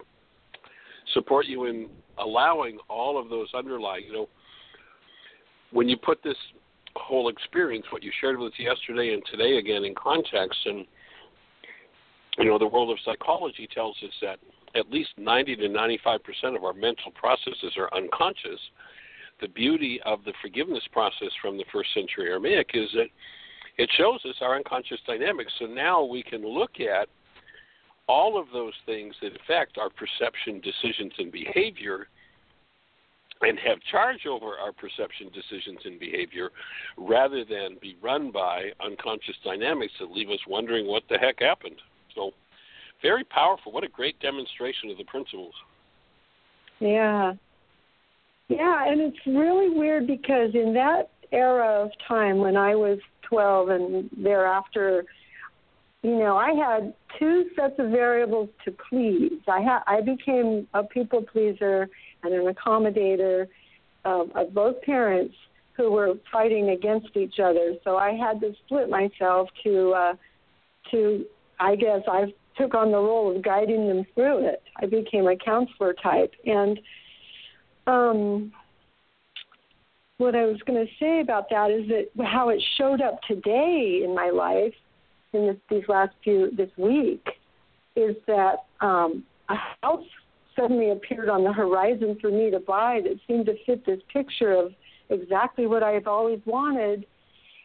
[1.13, 4.05] support you in allowing all of those underlying.
[4.05, 4.29] You know,
[5.71, 6.37] when you put this
[6.97, 10.87] whole experience, what you shared with us yesterday and today again in context, and
[12.39, 14.39] you know, the world of psychology tells us that
[14.75, 18.61] at least 90 to 95 percent of our mental processes are unconscious.
[19.41, 23.09] The beauty of the forgiveness process from the first century Aramaic is that
[23.79, 25.53] it shows us our unconscious dynamics.
[25.59, 27.09] So now we can look at
[28.11, 32.09] all of those things that affect our perception, decisions, and behavior
[33.43, 36.51] and have charge over our perception, decisions, and behavior
[36.99, 41.77] rather than be run by unconscious dynamics that leave us wondering what the heck happened.
[42.17, 42.33] So,
[43.01, 43.71] very powerful.
[43.71, 45.55] What a great demonstration of the principles.
[46.81, 47.35] Yeah.
[48.49, 53.69] Yeah, and it's really weird because in that era of time when I was 12
[53.69, 55.05] and thereafter,
[56.03, 59.41] you know, I had two sets of variables to please.
[59.47, 61.89] I ha- I became a people pleaser
[62.23, 63.47] and an accommodator
[64.05, 65.35] of, of both parents
[65.77, 67.75] who were fighting against each other.
[67.85, 70.13] So I had to split myself to uh
[70.91, 71.25] to
[71.59, 74.63] I guess I took on the role of guiding them through it.
[74.83, 76.81] I became a counselor type and
[77.87, 78.53] um,
[80.19, 84.03] what I was going to say about that is that how it showed up today
[84.05, 84.75] in my life
[85.33, 87.27] in this, these last few this week
[87.97, 90.05] is that um, a house
[90.57, 94.53] suddenly appeared on the horizon for me to buy that seemed to fit this picture
[94.53, 94.73] of
[95.09, 97.07] exactly what I've always wanted,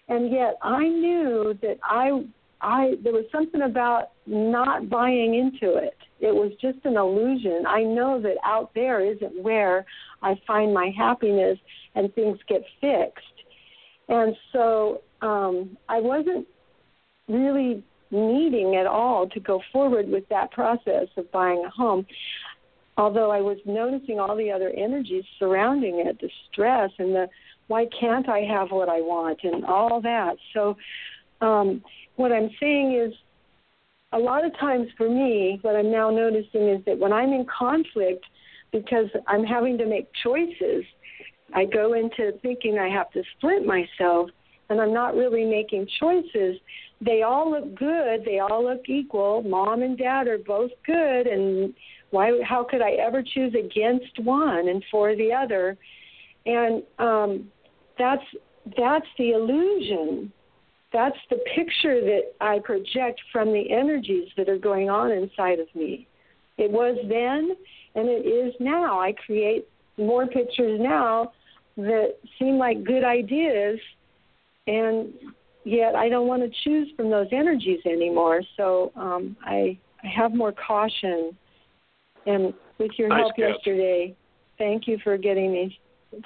[0.08, 2.24] and yet I knew that I
[2.62, 5.98] I there was something about not buying into it.
[6.20, 7.66] It was just an illusion.
[7.68, 9.86] I know that out there isn't where
[10.22, 11.60] I find my happiness
[11.94, 13.26] and things get fixed.
[14.08, 16.48] And so um, I wasn't
[17.28, 22.06] really needing at all to go forward with that process of buying a home.
[22.98, 27.28] Although I was noticing all the other energies surrounding it, the stress and the
[27.68, 30.38] why can't I have what I want and all that.
[30.54, 30.78] So
[31.42, 31.84] um,
[32.16, 33.14] what I'm saying is
[34.14, 37.46] a lot of times for me, what I'm now noticing is that when I'm in
[37.46, 38.24] conflict,
[38.72, 40.86] because I'm having to make choices,
[41.54, 44.30] I go into thinking I have to split myself,
[44.70, 46.58] and I'm not really making choices.
[47.02, 48.24] They all look good.
[48.26, 49.44] They all look equal.
[49.44, 51.74] Mom and dad are both good, and
[52.12, 52.32] why?
[52.44, 55.78] How could I ever choose against one and for the other?
[56.46, 57.52] And um,
[57.98, 58.24] that's
[58.78, 60.32] that's the illusion
[60.96, 65.68] that's the picture that I project from the energies that are going on inside of
[65.76, 66.08] me.
[66.58, 67.52] It was then
[67.96, 69.00] and it is now.
[69.00, 69.68] I create
[69.98, 71.34] more pictures now
[71.76, 73.78] that seem like good ideas
[74.68, 75.14] and
[75.66, 78.42] yet I don't want to choose from those energies anymore.
[78.56, 81.36] So um, I I have more caution
[82.26, 83.56] and with your Nice help catch.
[83.56, 84.16] yesterday
[84.58, 85.78] thank you for getting me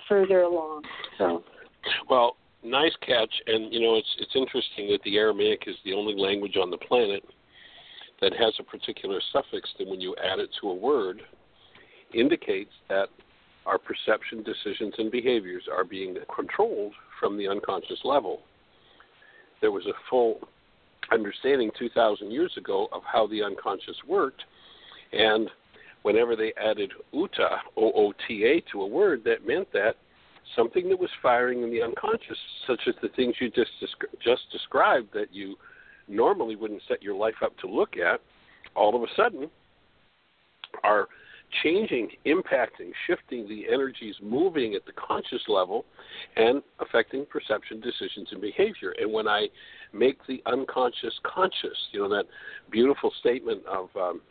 [0.08, 0.84] further along.
[1.18, 1.44] So.
[2.10, 6.16] Well, nice catch, and you know it's it's interesting that the Aramaic is the only
[6.16, 7.24] language on the planet
[8.22, 11.22] that has a particular suffix that when you add it to a word
[12.14, 13.08] indicates that
[13.66, 18.42] our perception, decisions, and behaviors are being controlled from the unconscious level.
[19.62, 20.40] There was a full
[21.12, 24.44] understanding 2,000 years ago of how the unconscious worked,
[25.12, 25.50] and
[26.04, 29.96] whenever they added uta, O O T A, to a word, that meant that
[30.56, 32.38] something that was firing in the unconscious,
[32.68, 33.72] such as the things you just
[34.24, 35.56] just described that you
[36.08, 38.22] normally wouldn't set your life up to look at,
[38.76, 39.50] all of a sudden
[40.84, 41.08] are
[41.64, 45.86] changing, impacting, shifting the energies moving at the conscious level
[46.36, 48.94] and affecting perception, decisions, and behavior.
[49.00, 49.48] And when I
[49.94, 52.26] make the unconscious conscious, you know, that
[52.72, 54.22] beautiful statement of um,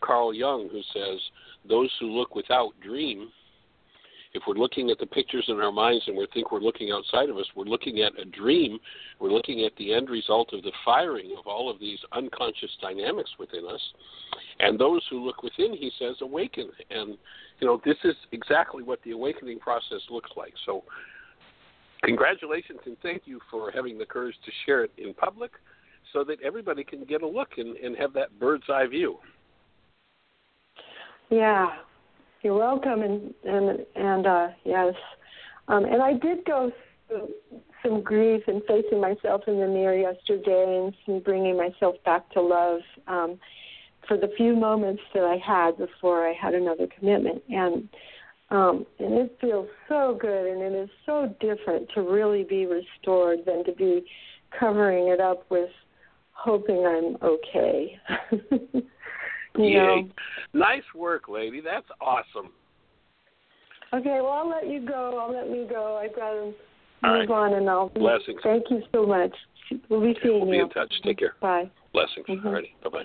[0.00, 1.20] Carl Jung who says,
[1.68, 3.30] Those who look without dream
[4.34, 7.28] if we're looking at the pictures in our minds and we think we're looking outside
[7.28, 8.78] of us, we're looking at a dream.
[9.20, 13.30] We're looking at the end result of the firing of all of these unconscious dynamics
[13.38, 13.80] within us.
[14.60, 16.70] And those who look within, he says, awaken.
[16.90, 17.18] And,
[17.60, 20.54] you know, this is exactly what the awakening process looks like.
[20.64, 20.82] So,
[22.02, 25.52] congratulations and thank you for having the courage to share it in public
[26.12, 29.18] so that everybody can get a look and, and have that bird's eye view.
[31.30, 31.68] Yeah,
[32.42, 34.94] you're welcome, and and and uh, yes,
[35.68, 36.72] um, and I did go
[37.08, 37.28] through
[37.82, 42.80] some grief and facing myself in the mirror yesterday, and bringing myself back to love
[43.06, 43.38] um,
[44.06, 47.88] for the few moments that I had before I had another commitment, and
[48.50, 53.40] um, and it feels so good, and it is so different to really be restored
[53.46, 54.04] than to be
[54.58, 55.70] covering it up with
[56.32, 57.98] hoping I'm okay.
[59.56, 59.72] You Yay.
[59.74, 60.08] know.
[60.54, 61.60] Nice work, lady.
[61.60, 62.50] That's awesome.
[63.94, 65.18] Okay, well I'll let you go.
[65.18, 66.00] I'll let me go.
[66.02, 66.54] I've got to move
[67.02, 67.30] right.
[67.30, 67.90] on, and I'll.
[67.90, 68.40] Blessings.
[68.42, 69.32] Thank you so much.
[69.88, 70.52] We'll be seeing we'll you.
[70.52, 70.92] be in touch.
[71.04, 71.34] Take care.
[71.40, 71.70] Bye.
[71.92, 72.26] Blessings.
[72.26, 72.42] Mhm.
[72.42, 72.72] Alrighty.
[72.82, 73.04] Bye bye.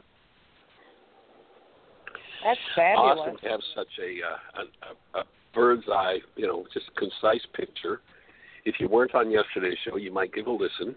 [2.44, 3.20] That's fabulous.
[3.20, 5.24] Awesome to have such a, uh, a, a, a
[5.54, 8.02] bird's eye, you know, just concise picture.
[8.64, 10.96] If you weren't on yesterday's show, you might give a listen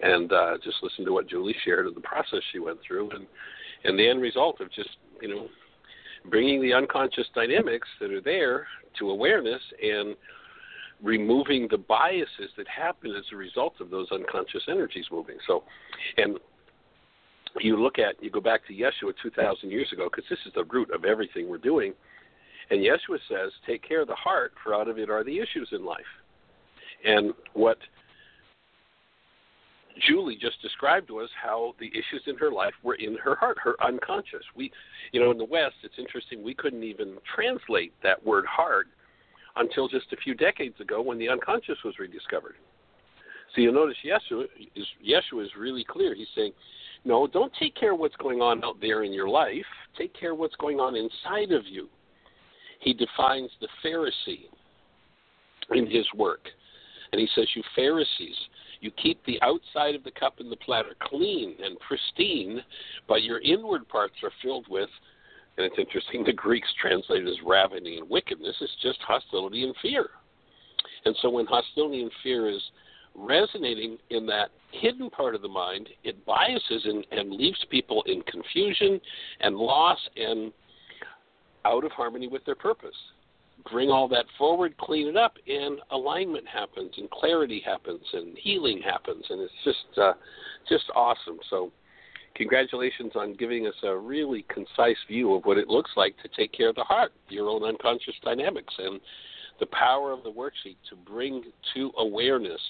[0.00, 3.26] and uh, just listen to what Julie shared of the process she went through, and
[3.84, 5.48] and the end result of just you know
[6.30, 8.66] bringing the unconscious dynamics that are there
[8.98, 10.16] to awareness and
[11.02, 15.36] removing the biases that happen as a result of those unconscious energies moving.
[15.46, 15.62] So,
[16.16, 16.38] and
[17.60, 20.64] you look at, you go back to Yeshua 2,000 years ago, because this is the
[20.64, 21.94] root of everything we're doing.
[22.70, 25.68] And Yeshua says, take care of the heart, for out of it are the issues
[25.72, 26.00] in life.
[27.04, 27.78] And what
[30.06, 33.58] Julie just described to us how the issues in her life were in her heart,
[33.62, 34.42] her unconscious.
[34.54, 34.70] We,
[35.12, 36.42] you know, in the West, it's interesting.
[36.42, 38.88] We couldn't even translate that word heart
[39.56, 42.54] until just a few decades ago when the unconscious was rediscovered.
[43.54, 44.44] So you'll notice Yeshua
[44.76, 46.14] is Yeshua is really clear.
[46.14, 46.52] He's saying,
[47.04, 49.64] no, don't take care of what's going on out there in your life.
[49.96, 51.88] Take care of what's going on inside of you.
[52.80, 54.46] He defines the Pharisee
[55.70, 56.46] in his work.
[57.12, 58.36] And he says, You Pharisees,
[58.80, 62.60] you keep the outside of the cup and the platter clean and pristine,
[63.08, 64.88] but your inward parts are filled with,
[65.56, 68.54] and it's interesting, the Greeks translate it as ravening and wickedness.
[68.60, 70.06] It's just hostility and fear.
[71.04, 72.62] And so when hostility and fear is
[73.14, 78.22] resonating in that hidden part of the mind, it biases and, and leaves people in
[78.22, 79.00] confusion
[79.40, 80.52] and loss and
[81.64, 82.94] out of harmony with their purpose
[83.70, 88.80] bring all that forward, clean it up, and alignment happens, and clarity happens, and healing
[88.82, 90.12] happens, and it's just uh,
[90.68, 91.38] just awesome.
[91.50, 91.72] So,
[92.34, 96.52] congratulations on giving us a really concise view of what it looks like to take
[96.52, 99.00] care of the heart, your own unconscious dynamics, and
[99.60, 101.42] the power of the worksheet to bring
[101.74, 102.60] to awareness,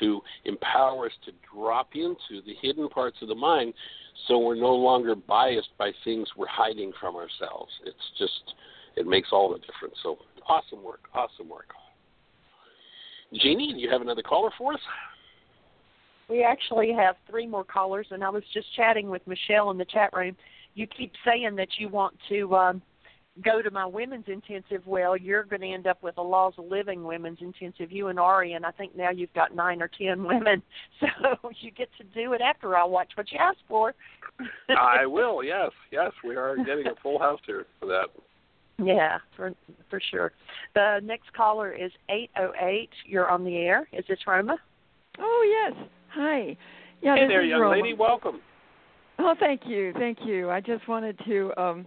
[0.00, 3.72] to empower us to drop into the hidden parts of the mind
[4.28, 7.72] so we're no longer biased by things we're hiding from ourselves.
[7.84, 8.54] It's just,
[8.96, 9.94] it makes all the difference.
[10.02, 10.18] So
[10.48, 11.68] awesome work, awesome work.
[13.34, 14.80] Jeanie, do you have another caller for us?
[16.28, 19.84] We actually have three more callers, and I was just chatting with Michelle in the
[19.84, 20.36] chat room.
[20.74, 22.82] You keep saying that you want to um,
[23.44, 24.86] go to my women's intensive.
[24.86, 28.18] Well, you're going to end up with a Laws of Living women's intensive, you and
[28.18, 30.62] Ari, and I think now you've got nine or ten women.
[31.00, 33.94] So you get to do it after I watch what you ask for.
[34.68, 36.12] I will, yes, yes.
[36.24, 38.06] We are getting a full house here for that.
[38.78, 39.52] Yeah, for
[39.90, 40.32] for sure.
[40.74, 42.88] The next caller is 808.
[43.06, 43.88] You're on the air.
[43.92, 44.56] Is this Roma?
[45.18, 45.86] Oh yes.
[46.14, 46.56] Hi.
[47.00, 47.76] Yeah, hey this there, is young Roma.
[47.76, 47.94] lady.
[47.94, 48.40] Welcome.
[49.18, 50.50] Oh, thank you, thank you.
[50.50, 51.86] I just wanted to um,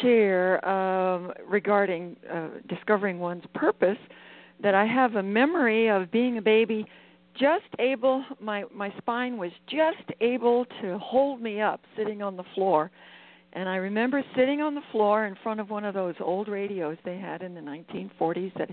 [0.00, 3.98] share um, regarding uh, discovering one's purpose
[4.62, 6.84] that I have a memory of being a baby
[7.38, 12.42] just able my my spine was just able to hold me up sitting on the
[12.54, 12.90] floor
[13.52, 16.96] and I remember sitting on the floor in front of one of those old radios
[17.04, 18.70] they had in the 1940s that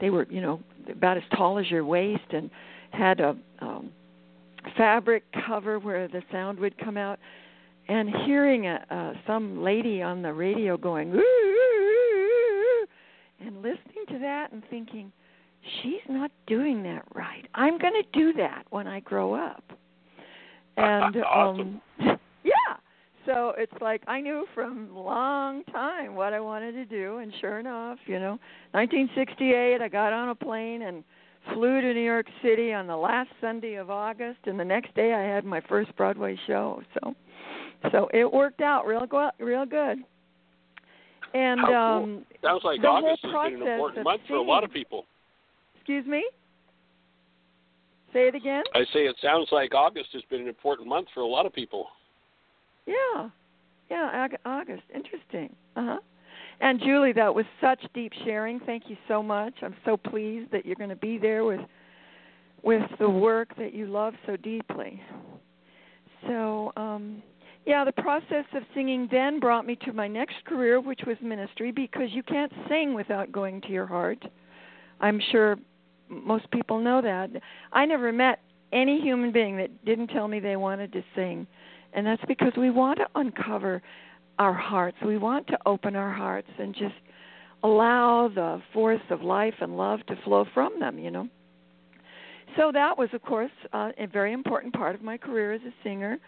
[0.00, 0.60] they were, you know,
[0.90, 2.50] about as tall as your waist and
[2.90, 3.90] had a um
[4.76, 7.18] fabric cover where the sound would come out
[7.88, 12.86] and hearing a, uh, some lady on the radio going ooh, ooh, ooh,
[13.44, 15.10] and listening to that and thinking
[15.82, 17.46] she's not doing that right.
[17.54, 19.64] I'm going to do that when I grow up.
[20.74, 21.82] And awesome.
[22.00, 22.18] um.
[23.26, 27.32] So it's like I knew from a long time what I wanted to do and
[27.40, 28.38] sure enough, you know,
[28.72, 31.04] 1968 I got on a plane and
[31.52, 35.14] flew to New York City on the last Sunday of August and the next day
[35.14, 36.82] I had my first Broadway show.
[36.94, 37.14] So
[37.90, 39.98] so it worked out real go- real good.
[41.34, 41.74] And How cool.
[41.74, 45.06] um Sounds like August has been an important month for a lot of people.
[45.76, 46.24] Excuse me?
[48.12, 48.62] Say it again?
[48.74, 51.52] I say it sounds like August has been an important month for a lot of
[51.52, 51.86] people.
[52.86, 53.28] Yeah.
[53.90, 54.82] Yeah, August.
[54.94, 55.54] Interesting.
[55.76, 55.98] Uh-huh.
[56.60, 58.60] And Julie, that was such deep sharing.
[58.60, 59.54] Thank you so much.
[59.62, 61.60] I'm so pleased that you're going to be there with
[62.62, 65.02] with the work that you love so deeply.
[66.28, 67.22] So, um
[67.66, 71.70] yeah, the process of singing then brought me to my next career, which was ministry,
[71.70, 74.24] because you can't sing without going to your heart.
[75.00, 75.56] I'm sure
[76.08, 77.30] most people know that.
[77.72, 78.40] I never met
[78.72, 81.46] any human being that didn't tell me they wanted to sing.
[81.92, 83.82] And that's because we want to uncover
[84.38, 84.96] our hearts.
[85.04, 86.94] We want to open our hearts and just
[87.62, 91.28] allow the force of life and love to flow from them, you know.
[92.56, 95.72] So that was, of course, uh, a very important part of my career as a
[95.82, 96.18] singer.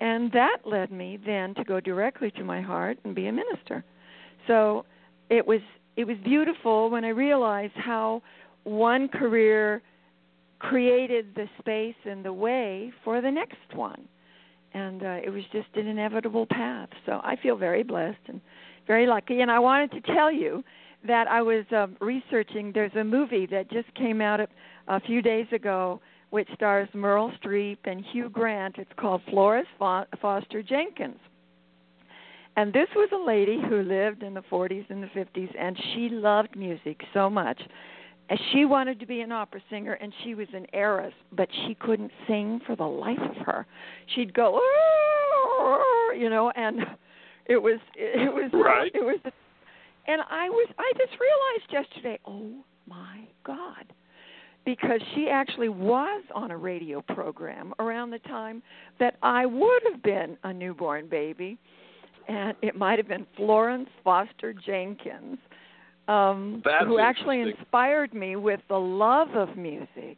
[0.00, 3.84] And that led me then to go directly to my heart and be a minister.
[4.46, 4.84] So
[5.30, 5.60] it was
[5.96, 8.22] it was beautiful when I realized how
[8.64, 9.80] one career
[10.58, 14.06] created the space and the way for the next one.
[14.74, 16.88] And uh, it was just an inevitable path.
[17.06, 18.40] So I feel very blessed and
[18.86, 19.40] very lucky.
[19.40, 20.62] And I wanted to tell you
[21.06, 22.72] that I was uh, researching.
[22.72, 24.48] There's a movie that just came out a,
[24.88, 26.00] a few days ago,
[26.30, 28.76] which stars Meryl Streep and Hugh Grant.
[28.78, 31.18] It's called Florence Fo- Foster Jenkins.
[32.56, 36.08] And this was a lady who lived in the 40s and the 50s, and she
[36.10, 37.60] loved music so much.
[38.28, 41.74] And she wanted to be an opera singer, and she was an heiress, but she
[41.74, 43.66] couldn't sing for the life of her.
[44.14, 44.60] She'd go,
[46.16, 46.80] you know, and
[47.46, 48.90] it was it was Right.
[48.94, 49.20] it was,
[50.08, 52.50] and I was I just realized yesterday, oh
[52.88, 53.92] my God,
[54.64, 58.60] because she actually was on a radio program around the time
[58.98, 61.58] that I would have been a newborn baby
[62.28, 65.38] and it might have been Florence Foster Jenkins,
[66.08, 70.16] um, That's who actually inspired me with the love of music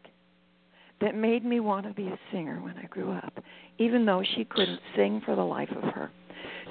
[1.01, 3.33] that made me want to be a singer when I grew up,
[3.79, 6.11] even though she couldn't sing for the life of her.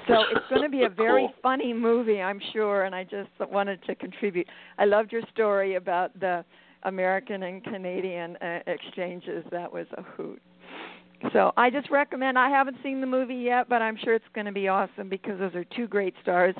[0.06, 1.34] So it's going to be a very Cool.
[1.42, 4.46] funny movie, I'm sure, and I just wanted to contribute.
[4.78, 6.44] I loved your story about the
[6.84, 9.44] American and Canadian uh, exchanges.
[9.50, 10.40] That was a hoot.
[11.32, 12.38] So I just recommend.
[12.38, 15.38] I haven't seen the movie yet, but I'm sure it's going to be awesome because
[15.40, 16.54] those are two great stars,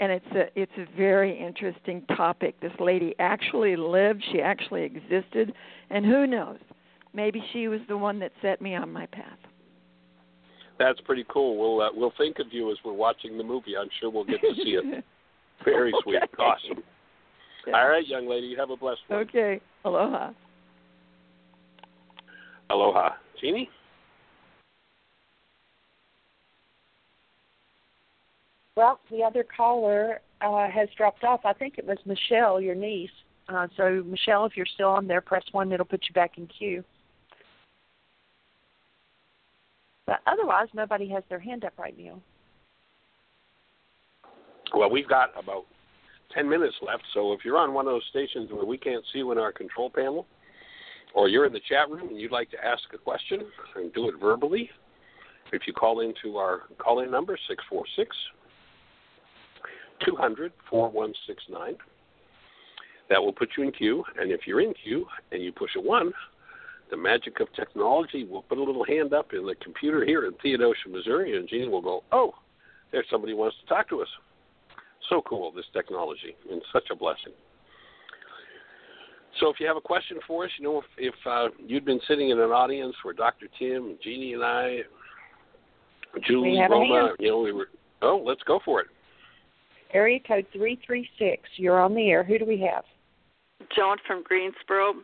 [0.00, 2.58] and it's a it's a very interesting topic.
[2.60, 4.24] This lady actually lived.
[4.32, 5.52] She actually existed,
[5.90, 6.58] and who knows?
[7.12, 9.38] Maybe she was the one that set me on my path.
[10.78, 11.58] That's pretty cool.
[11.58, 13.76] We'll uh, we'll think of you as we're watching the movie.
[13.78, 15.04] I'm sure we'll get to see it.
[15.64, 16.22] Very sweet.
[16.38, 16.82] Awesome.
[17.66, 17.76] Yeah.
[17.76, 19.20] All right, young lady, you have a blessed one.
[19.20, 19.60] Okay.
[19.84, 20.30] Aloha.
[22.70, 23.10] Aloha.
[23.38, 23.68] Jeanie?
[28.76, 31.40] Well, the other caller uh, has dropped off.
[31.44, 33.10] I think it was Michelle, your niece.
[33.48, 35.72] Uh, so, Michelle, if you're still on there, press one.
[35.72, 36.84] It'll put you back in queue.
[40.06, 42.20] But otherwise, nobody has their hand up right now.
[44.74, 45.66] Well, we've got about
[46.34, 49.18] 10 minutes left, so if you're on one of those stations where we can't see
[49.18, 50.26] you in our control panel,
[51.14, 53.40] or you're in the chat room and you'd like to ask a question
[53.74, 54.70] and do it verbally,
[55.52, 58.16] if you call into our call in number, 646
[60.04, 61.76] 200 4169,
[63.08, 64.04] that will put you in queue.
[64.18, 66.12] And if you're in queue and you push a 1,
[66.90, 70.32] the magic of technology will put a little hand up in the computer here in
[70.42, 72.34] Theodosia, Missouri, and Jeanie will go, Oh,
[72.92, 74.08] there's somebody who wants to talk to us.
[75.08, 77.32] So cool this technology and such a blessing.
[79.38, 82.00] So if you have a question for us you know if, if uh, you'd been
[82.08, 84.78] sitting in an audience where dr tim jeanie and i
[86.26, 87.68] julie roma you know we were
[88.02, 88.88] oh let's go for it
[89.92, 91.42] area code 336.
[91.56, 92.24] You're on the air.
[92.24, 92.84] Who do we have?
[93.76, 94.94] Joan from Greensboro.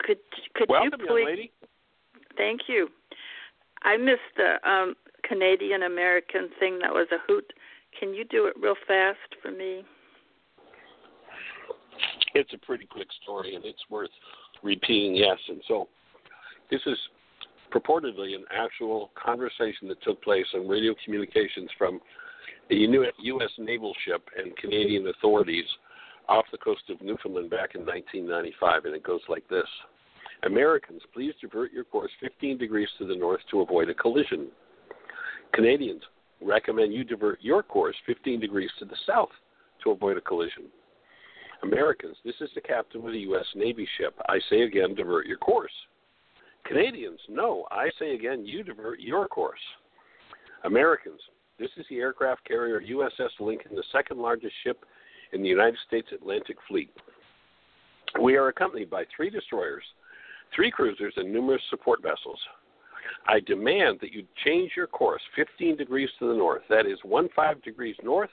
[0.00, 0.18] Could
[0.54, 1.24] could Welcome, you young please?
[1.26, 1.52] lady.
[2.36, 2.88] Thank you.
[3.82, 7.52] I missed the um, Canadian American thing that was a hoot.
[7.98, 9.84] Can you do it real fast for me?
[12.34, 14.10] It's a pretty quick story, and it's worth
[14.62, 15.14] repeating.
[15.14, 15.88] Yes, and so
[16.70, 16.96] this is
[17.72, 22.00] purportedly an actual conversation that took place on radio communications from
[22.70, 23.50] a U.S.
[23.58, 25.66] naval ship and Canadian authorities
[26.28, 29.66] off the coast of Newfoundland back in 1995, and it goes like this.
[30.44, 34.48] Americans, please divert your course 15 degrees to the north to avoid a collision.
[35.52, 36.02] Canadians,
[36.40, 39.30] recommend you divert your course 15 degrees to the south
[39.84, 40.64] to avoid a collision.
[41.62, 43.46] Americans, this is the captain of the U.S.
[43.54, 44.14] Navy ship.
[44.28, 45.72] I say again, divert your course.
[46.64, 49.60] Canadians, no, I say again, you divert your course.
[50.64, 51.20] Americans,
[51.58, 54.84] this is the aircraft carrier USS Lincoln, the second largest ship
[55.32, 56.90] in the United States Atlantic Fleet.
[58.20, 59.84] We are accompanied by three destroyers,
[60.54, 62.38] three cruisers, and numerous support vessels.
[63.26, 67.28] I demand that you change your course 15 degrees to the north, that is, 1
[67.34, 68.30] 5 degrees north,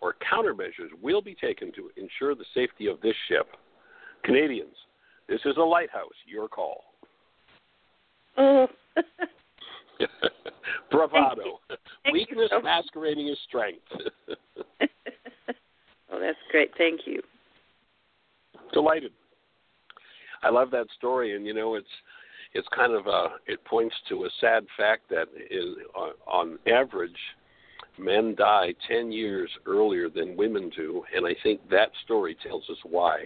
[0.00, 3.46] or countermeasures will be taken to ensure the safety of this ship.
[4.24, 4.74] Canadians,
[5.28, 6.08] this is a lighthouse.
[6.26, 6.84] Your call.
[8.36, 8.66] Oh.
[10.90, 11.60] Bravado.
[12.12, 13.82] Weakness so masquerading as strength.
[16.10, 16.70] oh, that's great.
[16.78, 17.22] Thank you.
[18.72, 19.12] Delighted.
[20.42, 21.86] I love that story, and you know it's
[22.54, 27.10] it's kind of a it points to a sad fact that is on, on average
[27.98, 32.76] men die 10 years earlier than women do and i think that story tells us
[32.84, 33.24] why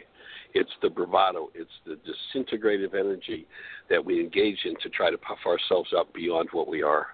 [0.54, 1.98] it's the bravado it's the
[2.34, 3.46] disintegrative energy
[3.88, 7.08] that we engage in to try to puff ourselves up beyond what we are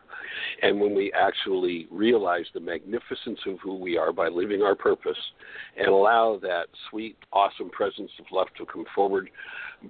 [0.63, 5.19] and when we actually realize the magnificence of who we are by living our purpose
[5.77, 9.31] and allow that sweet awesome presence of love to come forward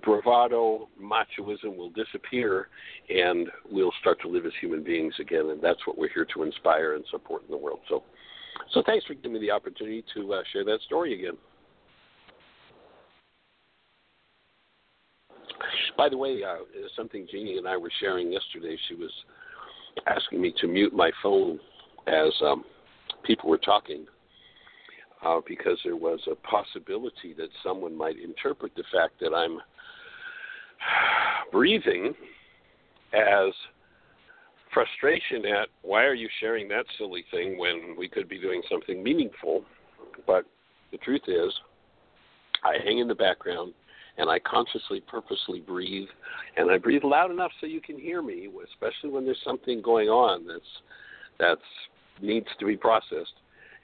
[0.02, 2.68] bravado, machoism will disappear,
[3.08, 5.50] and we'll start to live as human beings again.
[5.50, 7.80] And that's what we're here to inspire and support in the world.
[7.88, 8.02] So,
[8.72, 11.36] so thanks for giving me the opportunity to uh, share that story again.
[15.96, 16.58] By the way, uh,
[16.96, 18.76] something Jeanie and I were sharing yesterday.
[18.88, 19.10] She was
[20.06, 21.58] asking me to mute my phone
[22.06, 22.64] as um,
[23.24, 24.06] people were talking
[25.24, 29.58] uh, because there was a possibility that someone might interpret the fact that I'm
[31.52, 32.14] breathing
[33.12, 33.52] as
[34.72, 39.02] frustration at why are you sharing that silly thing when we could be doing something
[39.02, 39.64] meaningful.
[40.26, 40.44] But
[40.92, 41.52] the truth is,
[42.62, 43.72] I hang in the background
[44.18, 46.08] and I consciously, purposely breathe,
[46.56, 50.08] and I breathe loud enough so you can hear me, especially when there's something going
[50.08, 50.60] on that's
[51.38, 51.60] that's
[52.22, 53.34] needs to be processed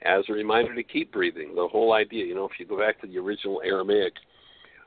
[0.01, 1.53] as a reminder to keep breathing.
[1.55, 4.13] The whole idea, you know, if you go back to the original Aramaic,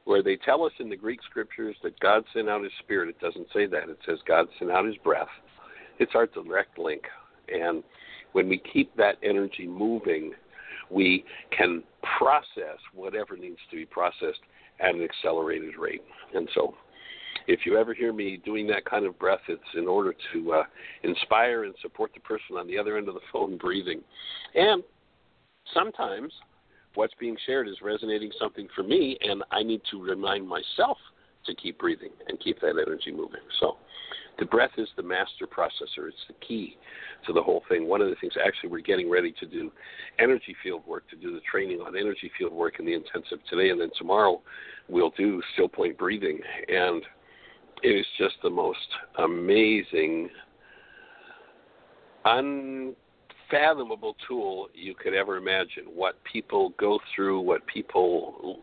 [0.05, 3.21] where they tell us in the Greek scriptures that God sent out his spirit, it
[3.21, 3.89] doesn't say that.
[3.89, 5.29] It says God sent out his breath.
[5.99, 7.03] It's our direct link.
[7.49, 7.83] And
[8.33, 10.33] when we keep that energy moving,
[10.91, 11.25] we
[11.57, 11.83] can
[12.19, 14.41] process whatever needs to be processed
[14.81, 16.03] at an accelerated rate.
[16.35, 16.75] And so,
[17.49, 20.63] if you ever hear me doing that kind of breath, it's in order to uh,
[21.05, 24.01] inspire and support the person on the other end of the phone breathing.
[24.55, 24.83] And
[25.73, 26.33] sometimes
[26.95, 30.99] what's being shared is resonating something for me, and I need to remind myself
[31.47, 33.41] to keep breathing and keep that energy moving.
[33.61, 33.77] So,
[34.39, 36.09] the breath is the master processor.
[36.09, 36.77] It's the key
[37.27, 37.89] to the whole thing.
[37.89, 39.73] One of the things, actually, we're getting ready to do
[40.19, 43.71] energy field work, to do the training on energy field work in the intensive today,
[43.71, 44.43] and then tomorrow
[44.89, 46.39] we'll do still point breathing.
[46.69, 47.03] And
[47.83, 48.79] it is just the most
[49.19, 50.29] amazing,
[52.25, 55.85] unfathomable tool you could ever imagine.
[55.95, 58.61] What people go through, what people.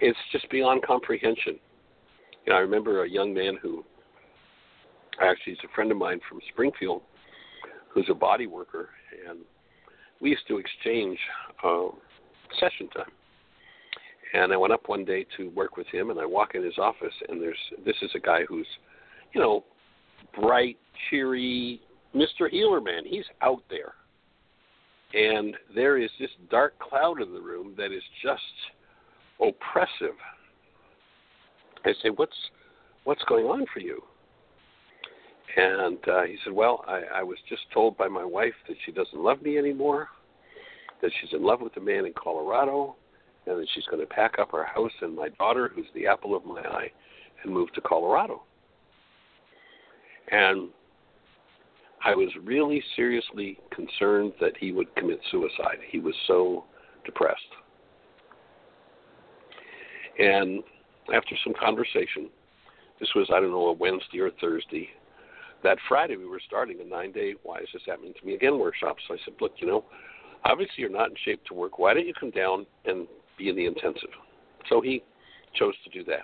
[0.00, 1.58] It's just beyond comprehension.
[2.46, 3.84] You know, I remember a young man who
[5.20, 7.02] actually is a friend of mine from Springfield
[7.88, 8.88] who's a body worker,
[9.28, 9.40] and
[10.20, 11.18] we used to exchange
[11.62, 11.88] uh,
[12.58, 13.10] session time.
[14.34, 16.76] And I went up one day to work with him, and I walk in his
[16.76, 18.66] office, and there's this is a guy who's,
[19.32, 19.64] you know,
[20.40, 20.76] bright,
[21.08, 21.80] cheery,
[22.14, 22.50] Mr.
[22.50, 23.04] Healer man.
[23.06, 23.92] He's out there,
[25.14, 28.42] and there is this dark cloud in the room that is just
[29.48, 30.16] oppressive.
[31.84, 32.36] I say, "What's
[33.04, 34.02] what's going on for you?"
[35.56, 38.92] And uh, he said, Well, I, I was just told by my wife that she
[38.92, 40.08] doesn't love me anymore,
[41.00, 42.96] that she's in love with a man in Colorado,
[43.46, 46.34] and that she's going to pack up our house and my daughter, who's the apple
[46.34, 46.90] of my eye,
[47.42, 48.42] and move to Colorado.
[50.30, 50.70] And
[52.04, 55.78] I was really seriously concerned that he would commit suicide.
[55.88, 56.64] He was so
[57.04, 57.40] depressed.
[60.18, 60.62] And
[61.14, 62.30] after some conversation,
[63.00, 64.88] this was, I don't know, a Wednesday or Thursday,
[65.62, 68.58] that Friday we were starting a nine day Why is this happening to me again
[68.58, 68.96] workshop.
[69.08, 69.84] So I said, Look, you know,
[70.44, 71.78] obviously you're not in shape to work.
[71.78, 73.06] Why don't you come down and
[73.38, 74.10] be in the intensive?
[74.68, 75.02] So he
[75.54, 76.22] chose to do that.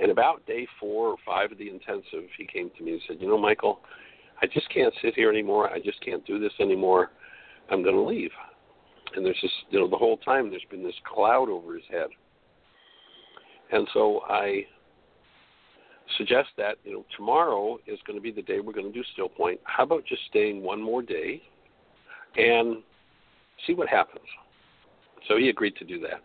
[0.00, 3.16] And about day four or five of the intensive, he came to me and said,
[3.20, 3.80] You know, Michael,
[4.40, 5.70] I just can't sit here anymore.
[5.70, 7.10] I just can't do this anymore.
[7.70, 8.30] I'm going to leave.
[9.14, 12.08] And there's this, you know, the whole time there's been this cloud over his head.
[13.72, 14.64] And so I
[16.16, 19.04] suggest that, you know, tomorrow is going to be the day we're going to do
[19.12, 19.60] still point.
[19.64, 21.42] How about just staying one more day
[22.36, 22.78] and
[23.66, 24.24] see what happens?
[25.26, 26.22] So he agreed to do that.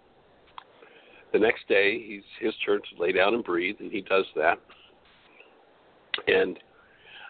[1.34, 4.59] The next day, he's his turn to lay down and breathe, and he does that.
[6.27, 6.59] And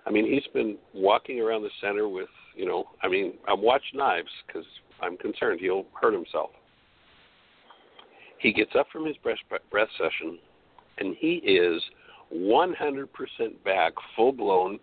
[0.06, 3.82] I mean, he's been walking around the center with, you know, I mean, I watch
[3.94, 4.66] knives because
[5.04, 6.52] I'm concerned he'll hurt himself.
[8.40, 9.38] He gets up from his breath,
[9.72, 10.38] breath session,
[10.98, 11.82] and he is
[12.34, 13.08] 100%
[13.64, 14.80] back, full blown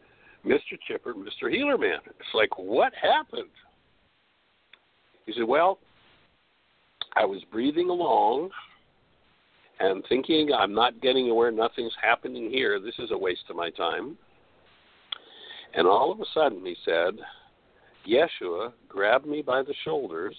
[0.46, 0.78] Mr.
[0.86, 1.50] Chipper, Mr.
[1.50, 1.98] Healer Man.
[2.06, 3.50] It's like, what happened?
[5.26, 5.78] He said, well,
[7.16, 8.50] I was breathing along
[9.80, 13.70] and thinking I'm not getting aware nothing's happening here, this is a waste of my
[13.70, 14.16] time.
[15.74, 17.14] And all of a sudden, he said,
[18.06, 20.34] Yeshua grabbed me by the shoulders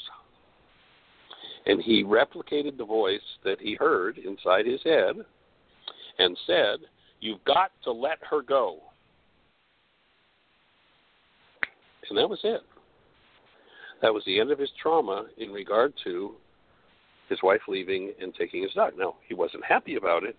[1.66, 5.16] and he replicated the voice that he heard inside his head
[6.18, 6.80] and said,
[7.20, 8.80] You've got to let her go.
[12.10, 12.62] And that was it.
[14.02, 16.34] That was the end of his trauma in regard to
[17.30, 18.94] his wife leaving and taking his dog.
[18.98, 20.36] Now, he wasn't happy about it,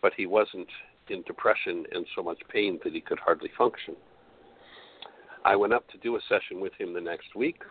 [0.00, 0.68] but he wasn't
[1.08, 3.96] in depression and so much pain that he could hardly function.
[5.44, 7.62] I went up to do a session with him the next week,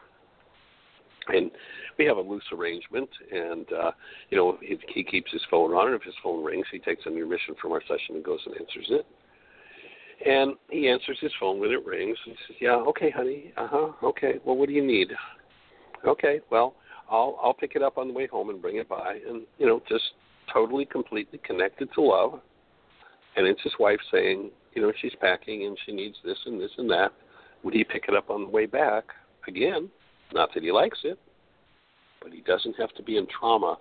[1.27, 1.51] and
[1.97, 3.09] we have a loose arrangement.
[3.31, 3.91] And uh,
[4.29, 7.05] you know, he, he keeps his phone on, and if his phone rings, he takes
[7.05, 9.05] an intermission from our session and goes and answers it.
[10.25, 12.17] And he answers his phone when it rings.
[12.25, 13.53] And he says, "Yeah, okay, honey.
[13.57, 13.91] Uh huh.
[14.03, 14.35] Okay.
[14.45, 15.09] Well, what do you need?
[16.05, 16.39] Okay.
[16.49, 16.75] Well,
[17.09, 19.67] I'll I'll pick it up on the way home and bring it by, and you
[19.67, 20.03] know, just
[20.51, 22.39] totally, completely connected to love.
[23.35, 26.71] And it's his wife saying, you know, she's packing and she needs this and this
[26.77, 27.11] and that.
[27.63, 29.05] Would he pick it up on the way back?
[29.47, 29.89] Again,
[30.33, 31.19] not that he likes it,
[32.21, 33.77] but he doesn't have to be in trauma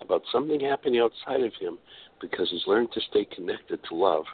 [0.00, 1.78] about something happening outside of him
[2.20, 4.24] because he's learned to stay connected to love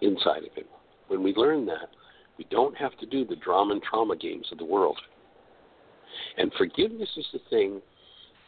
[0.00, 0.66] inside of him.
[1.08, 1.88] When we learn that,
[2.38, 4.98] we don't have to do the drama and trauma games of the world.
[6.38, 7.80] And forgiveness is the thing,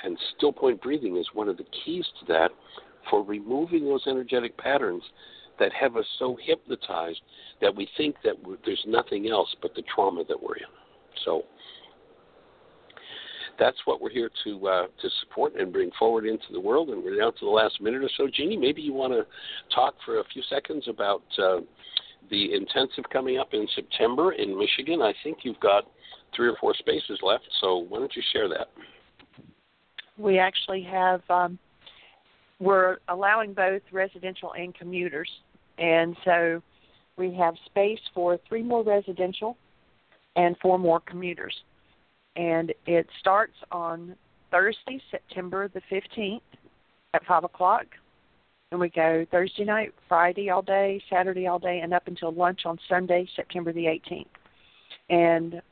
[0.03, 2.51] and still point breathing is one of the keys to that
[3.11, 5.03] for removing those energetic patterns
[5.59, 7.21] that have us so hypnotized
[7.61, 8.35] that we think that
[8.65, 10.63] there's nothing else but the trauma that we're in.
[11.25, 11.43] So
[13.59, 16.91] that's what we're here to uh, to support and bring forward into the world.
[16.91, 18.29] And we're down to the last minute or so.
[18.33, 19.27] Jeanie, maybe you want to
[19.75, 21.61] talk for a few seconds about uh,
[22.31, 25.03] the intensive coming up in September in Michigan.
[25.03, 25.85] I think you've got
[26.35, 27.45] three or four spaces left.
[27.61, 28.69] So why don't you share that?
[30.19, 31.23] We actually have.
[31.29, 31.59] Um,
[32.61, 35.29] we're allowing both residential and commuters,
[35.79, 36.63] and so
[37.17, 39.57] we have space for three more residential
[40.37, 41.55] and four more commuters.
[42.37, 44.17] And it starts on
[44.51, 46.41] Thursday, September the 15th
[47.15, 47.87] at 5 o'clock.
[48.73, 52.63] And we go Thursday night, Friday all day, Saturday all day, and up until lunch
[52.65, 54.27] on Sunday, September the 18th.
[55.11, 55.63] And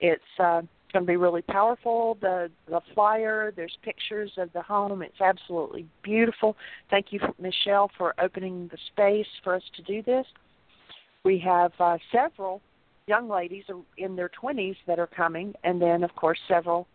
[0.00, 0.62] it's uh,
[0.92, 2.18] going to be really powerful.
[2.20, 5.02] The the flyer, there's pictures of the home.
[5.02, 6.56] It's absolutely beautiful.
[6.90, 10.26] Thank you, Michelle, for opening the space for us to do this.
[11.24, 12.60] We have uh, several
[13.06, 13.64] young ladies
[13.98, 16.86] in their 20s that are coming, and then of course several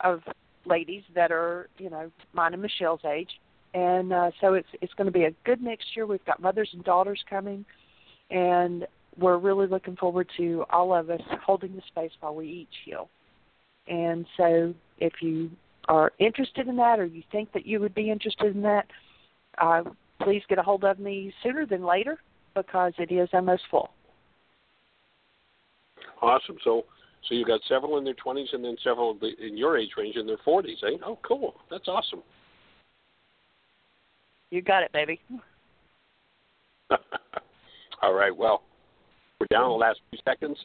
[0.00, 0.20] of
[0.64, 3.30] ladies that are you know mine and Michelle's age.
[3.74, 6.06] And uh, so it's it's going to be a good mixture.
[6.06, 7.64] We've got mothers and daughters coming,
[8.30, 8.86] and
[9.18, 13.08] we're really looking forward to all of us holding the space while we each heal.
[13.88, 15.50] And so, if you
[15.88, 18.86] are interested in that, or you think that you would be interested in that,
[19.58, 19.82] uh,
[20.20, 22.18] please get a hold of me sooner than later
[22.54, 23.90] because it is almost full.
[26.20, 26.56] Awesome.
[26.62, 26.84] So,
[27.28, 30.26] so you got several in their twenties, and then several in your age range in
[30.26, 30.96] their forties, eh?
[31.04, 31.54] Oh, cool.
[31.70, 32.22] That's awesome.
[34.50, 35.20] You got it, baby.
[38.02, 38.36] All right.
[38.36, 38.62] Well,
[39.40, 40.58] we're down the last few seconds.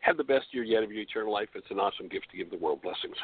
[0.00, 1.48] Have the best year yet of your eternal life.
[1.54, 2.82] It's an awesome gift to give the world.
[2.82, 3.16] Blessings.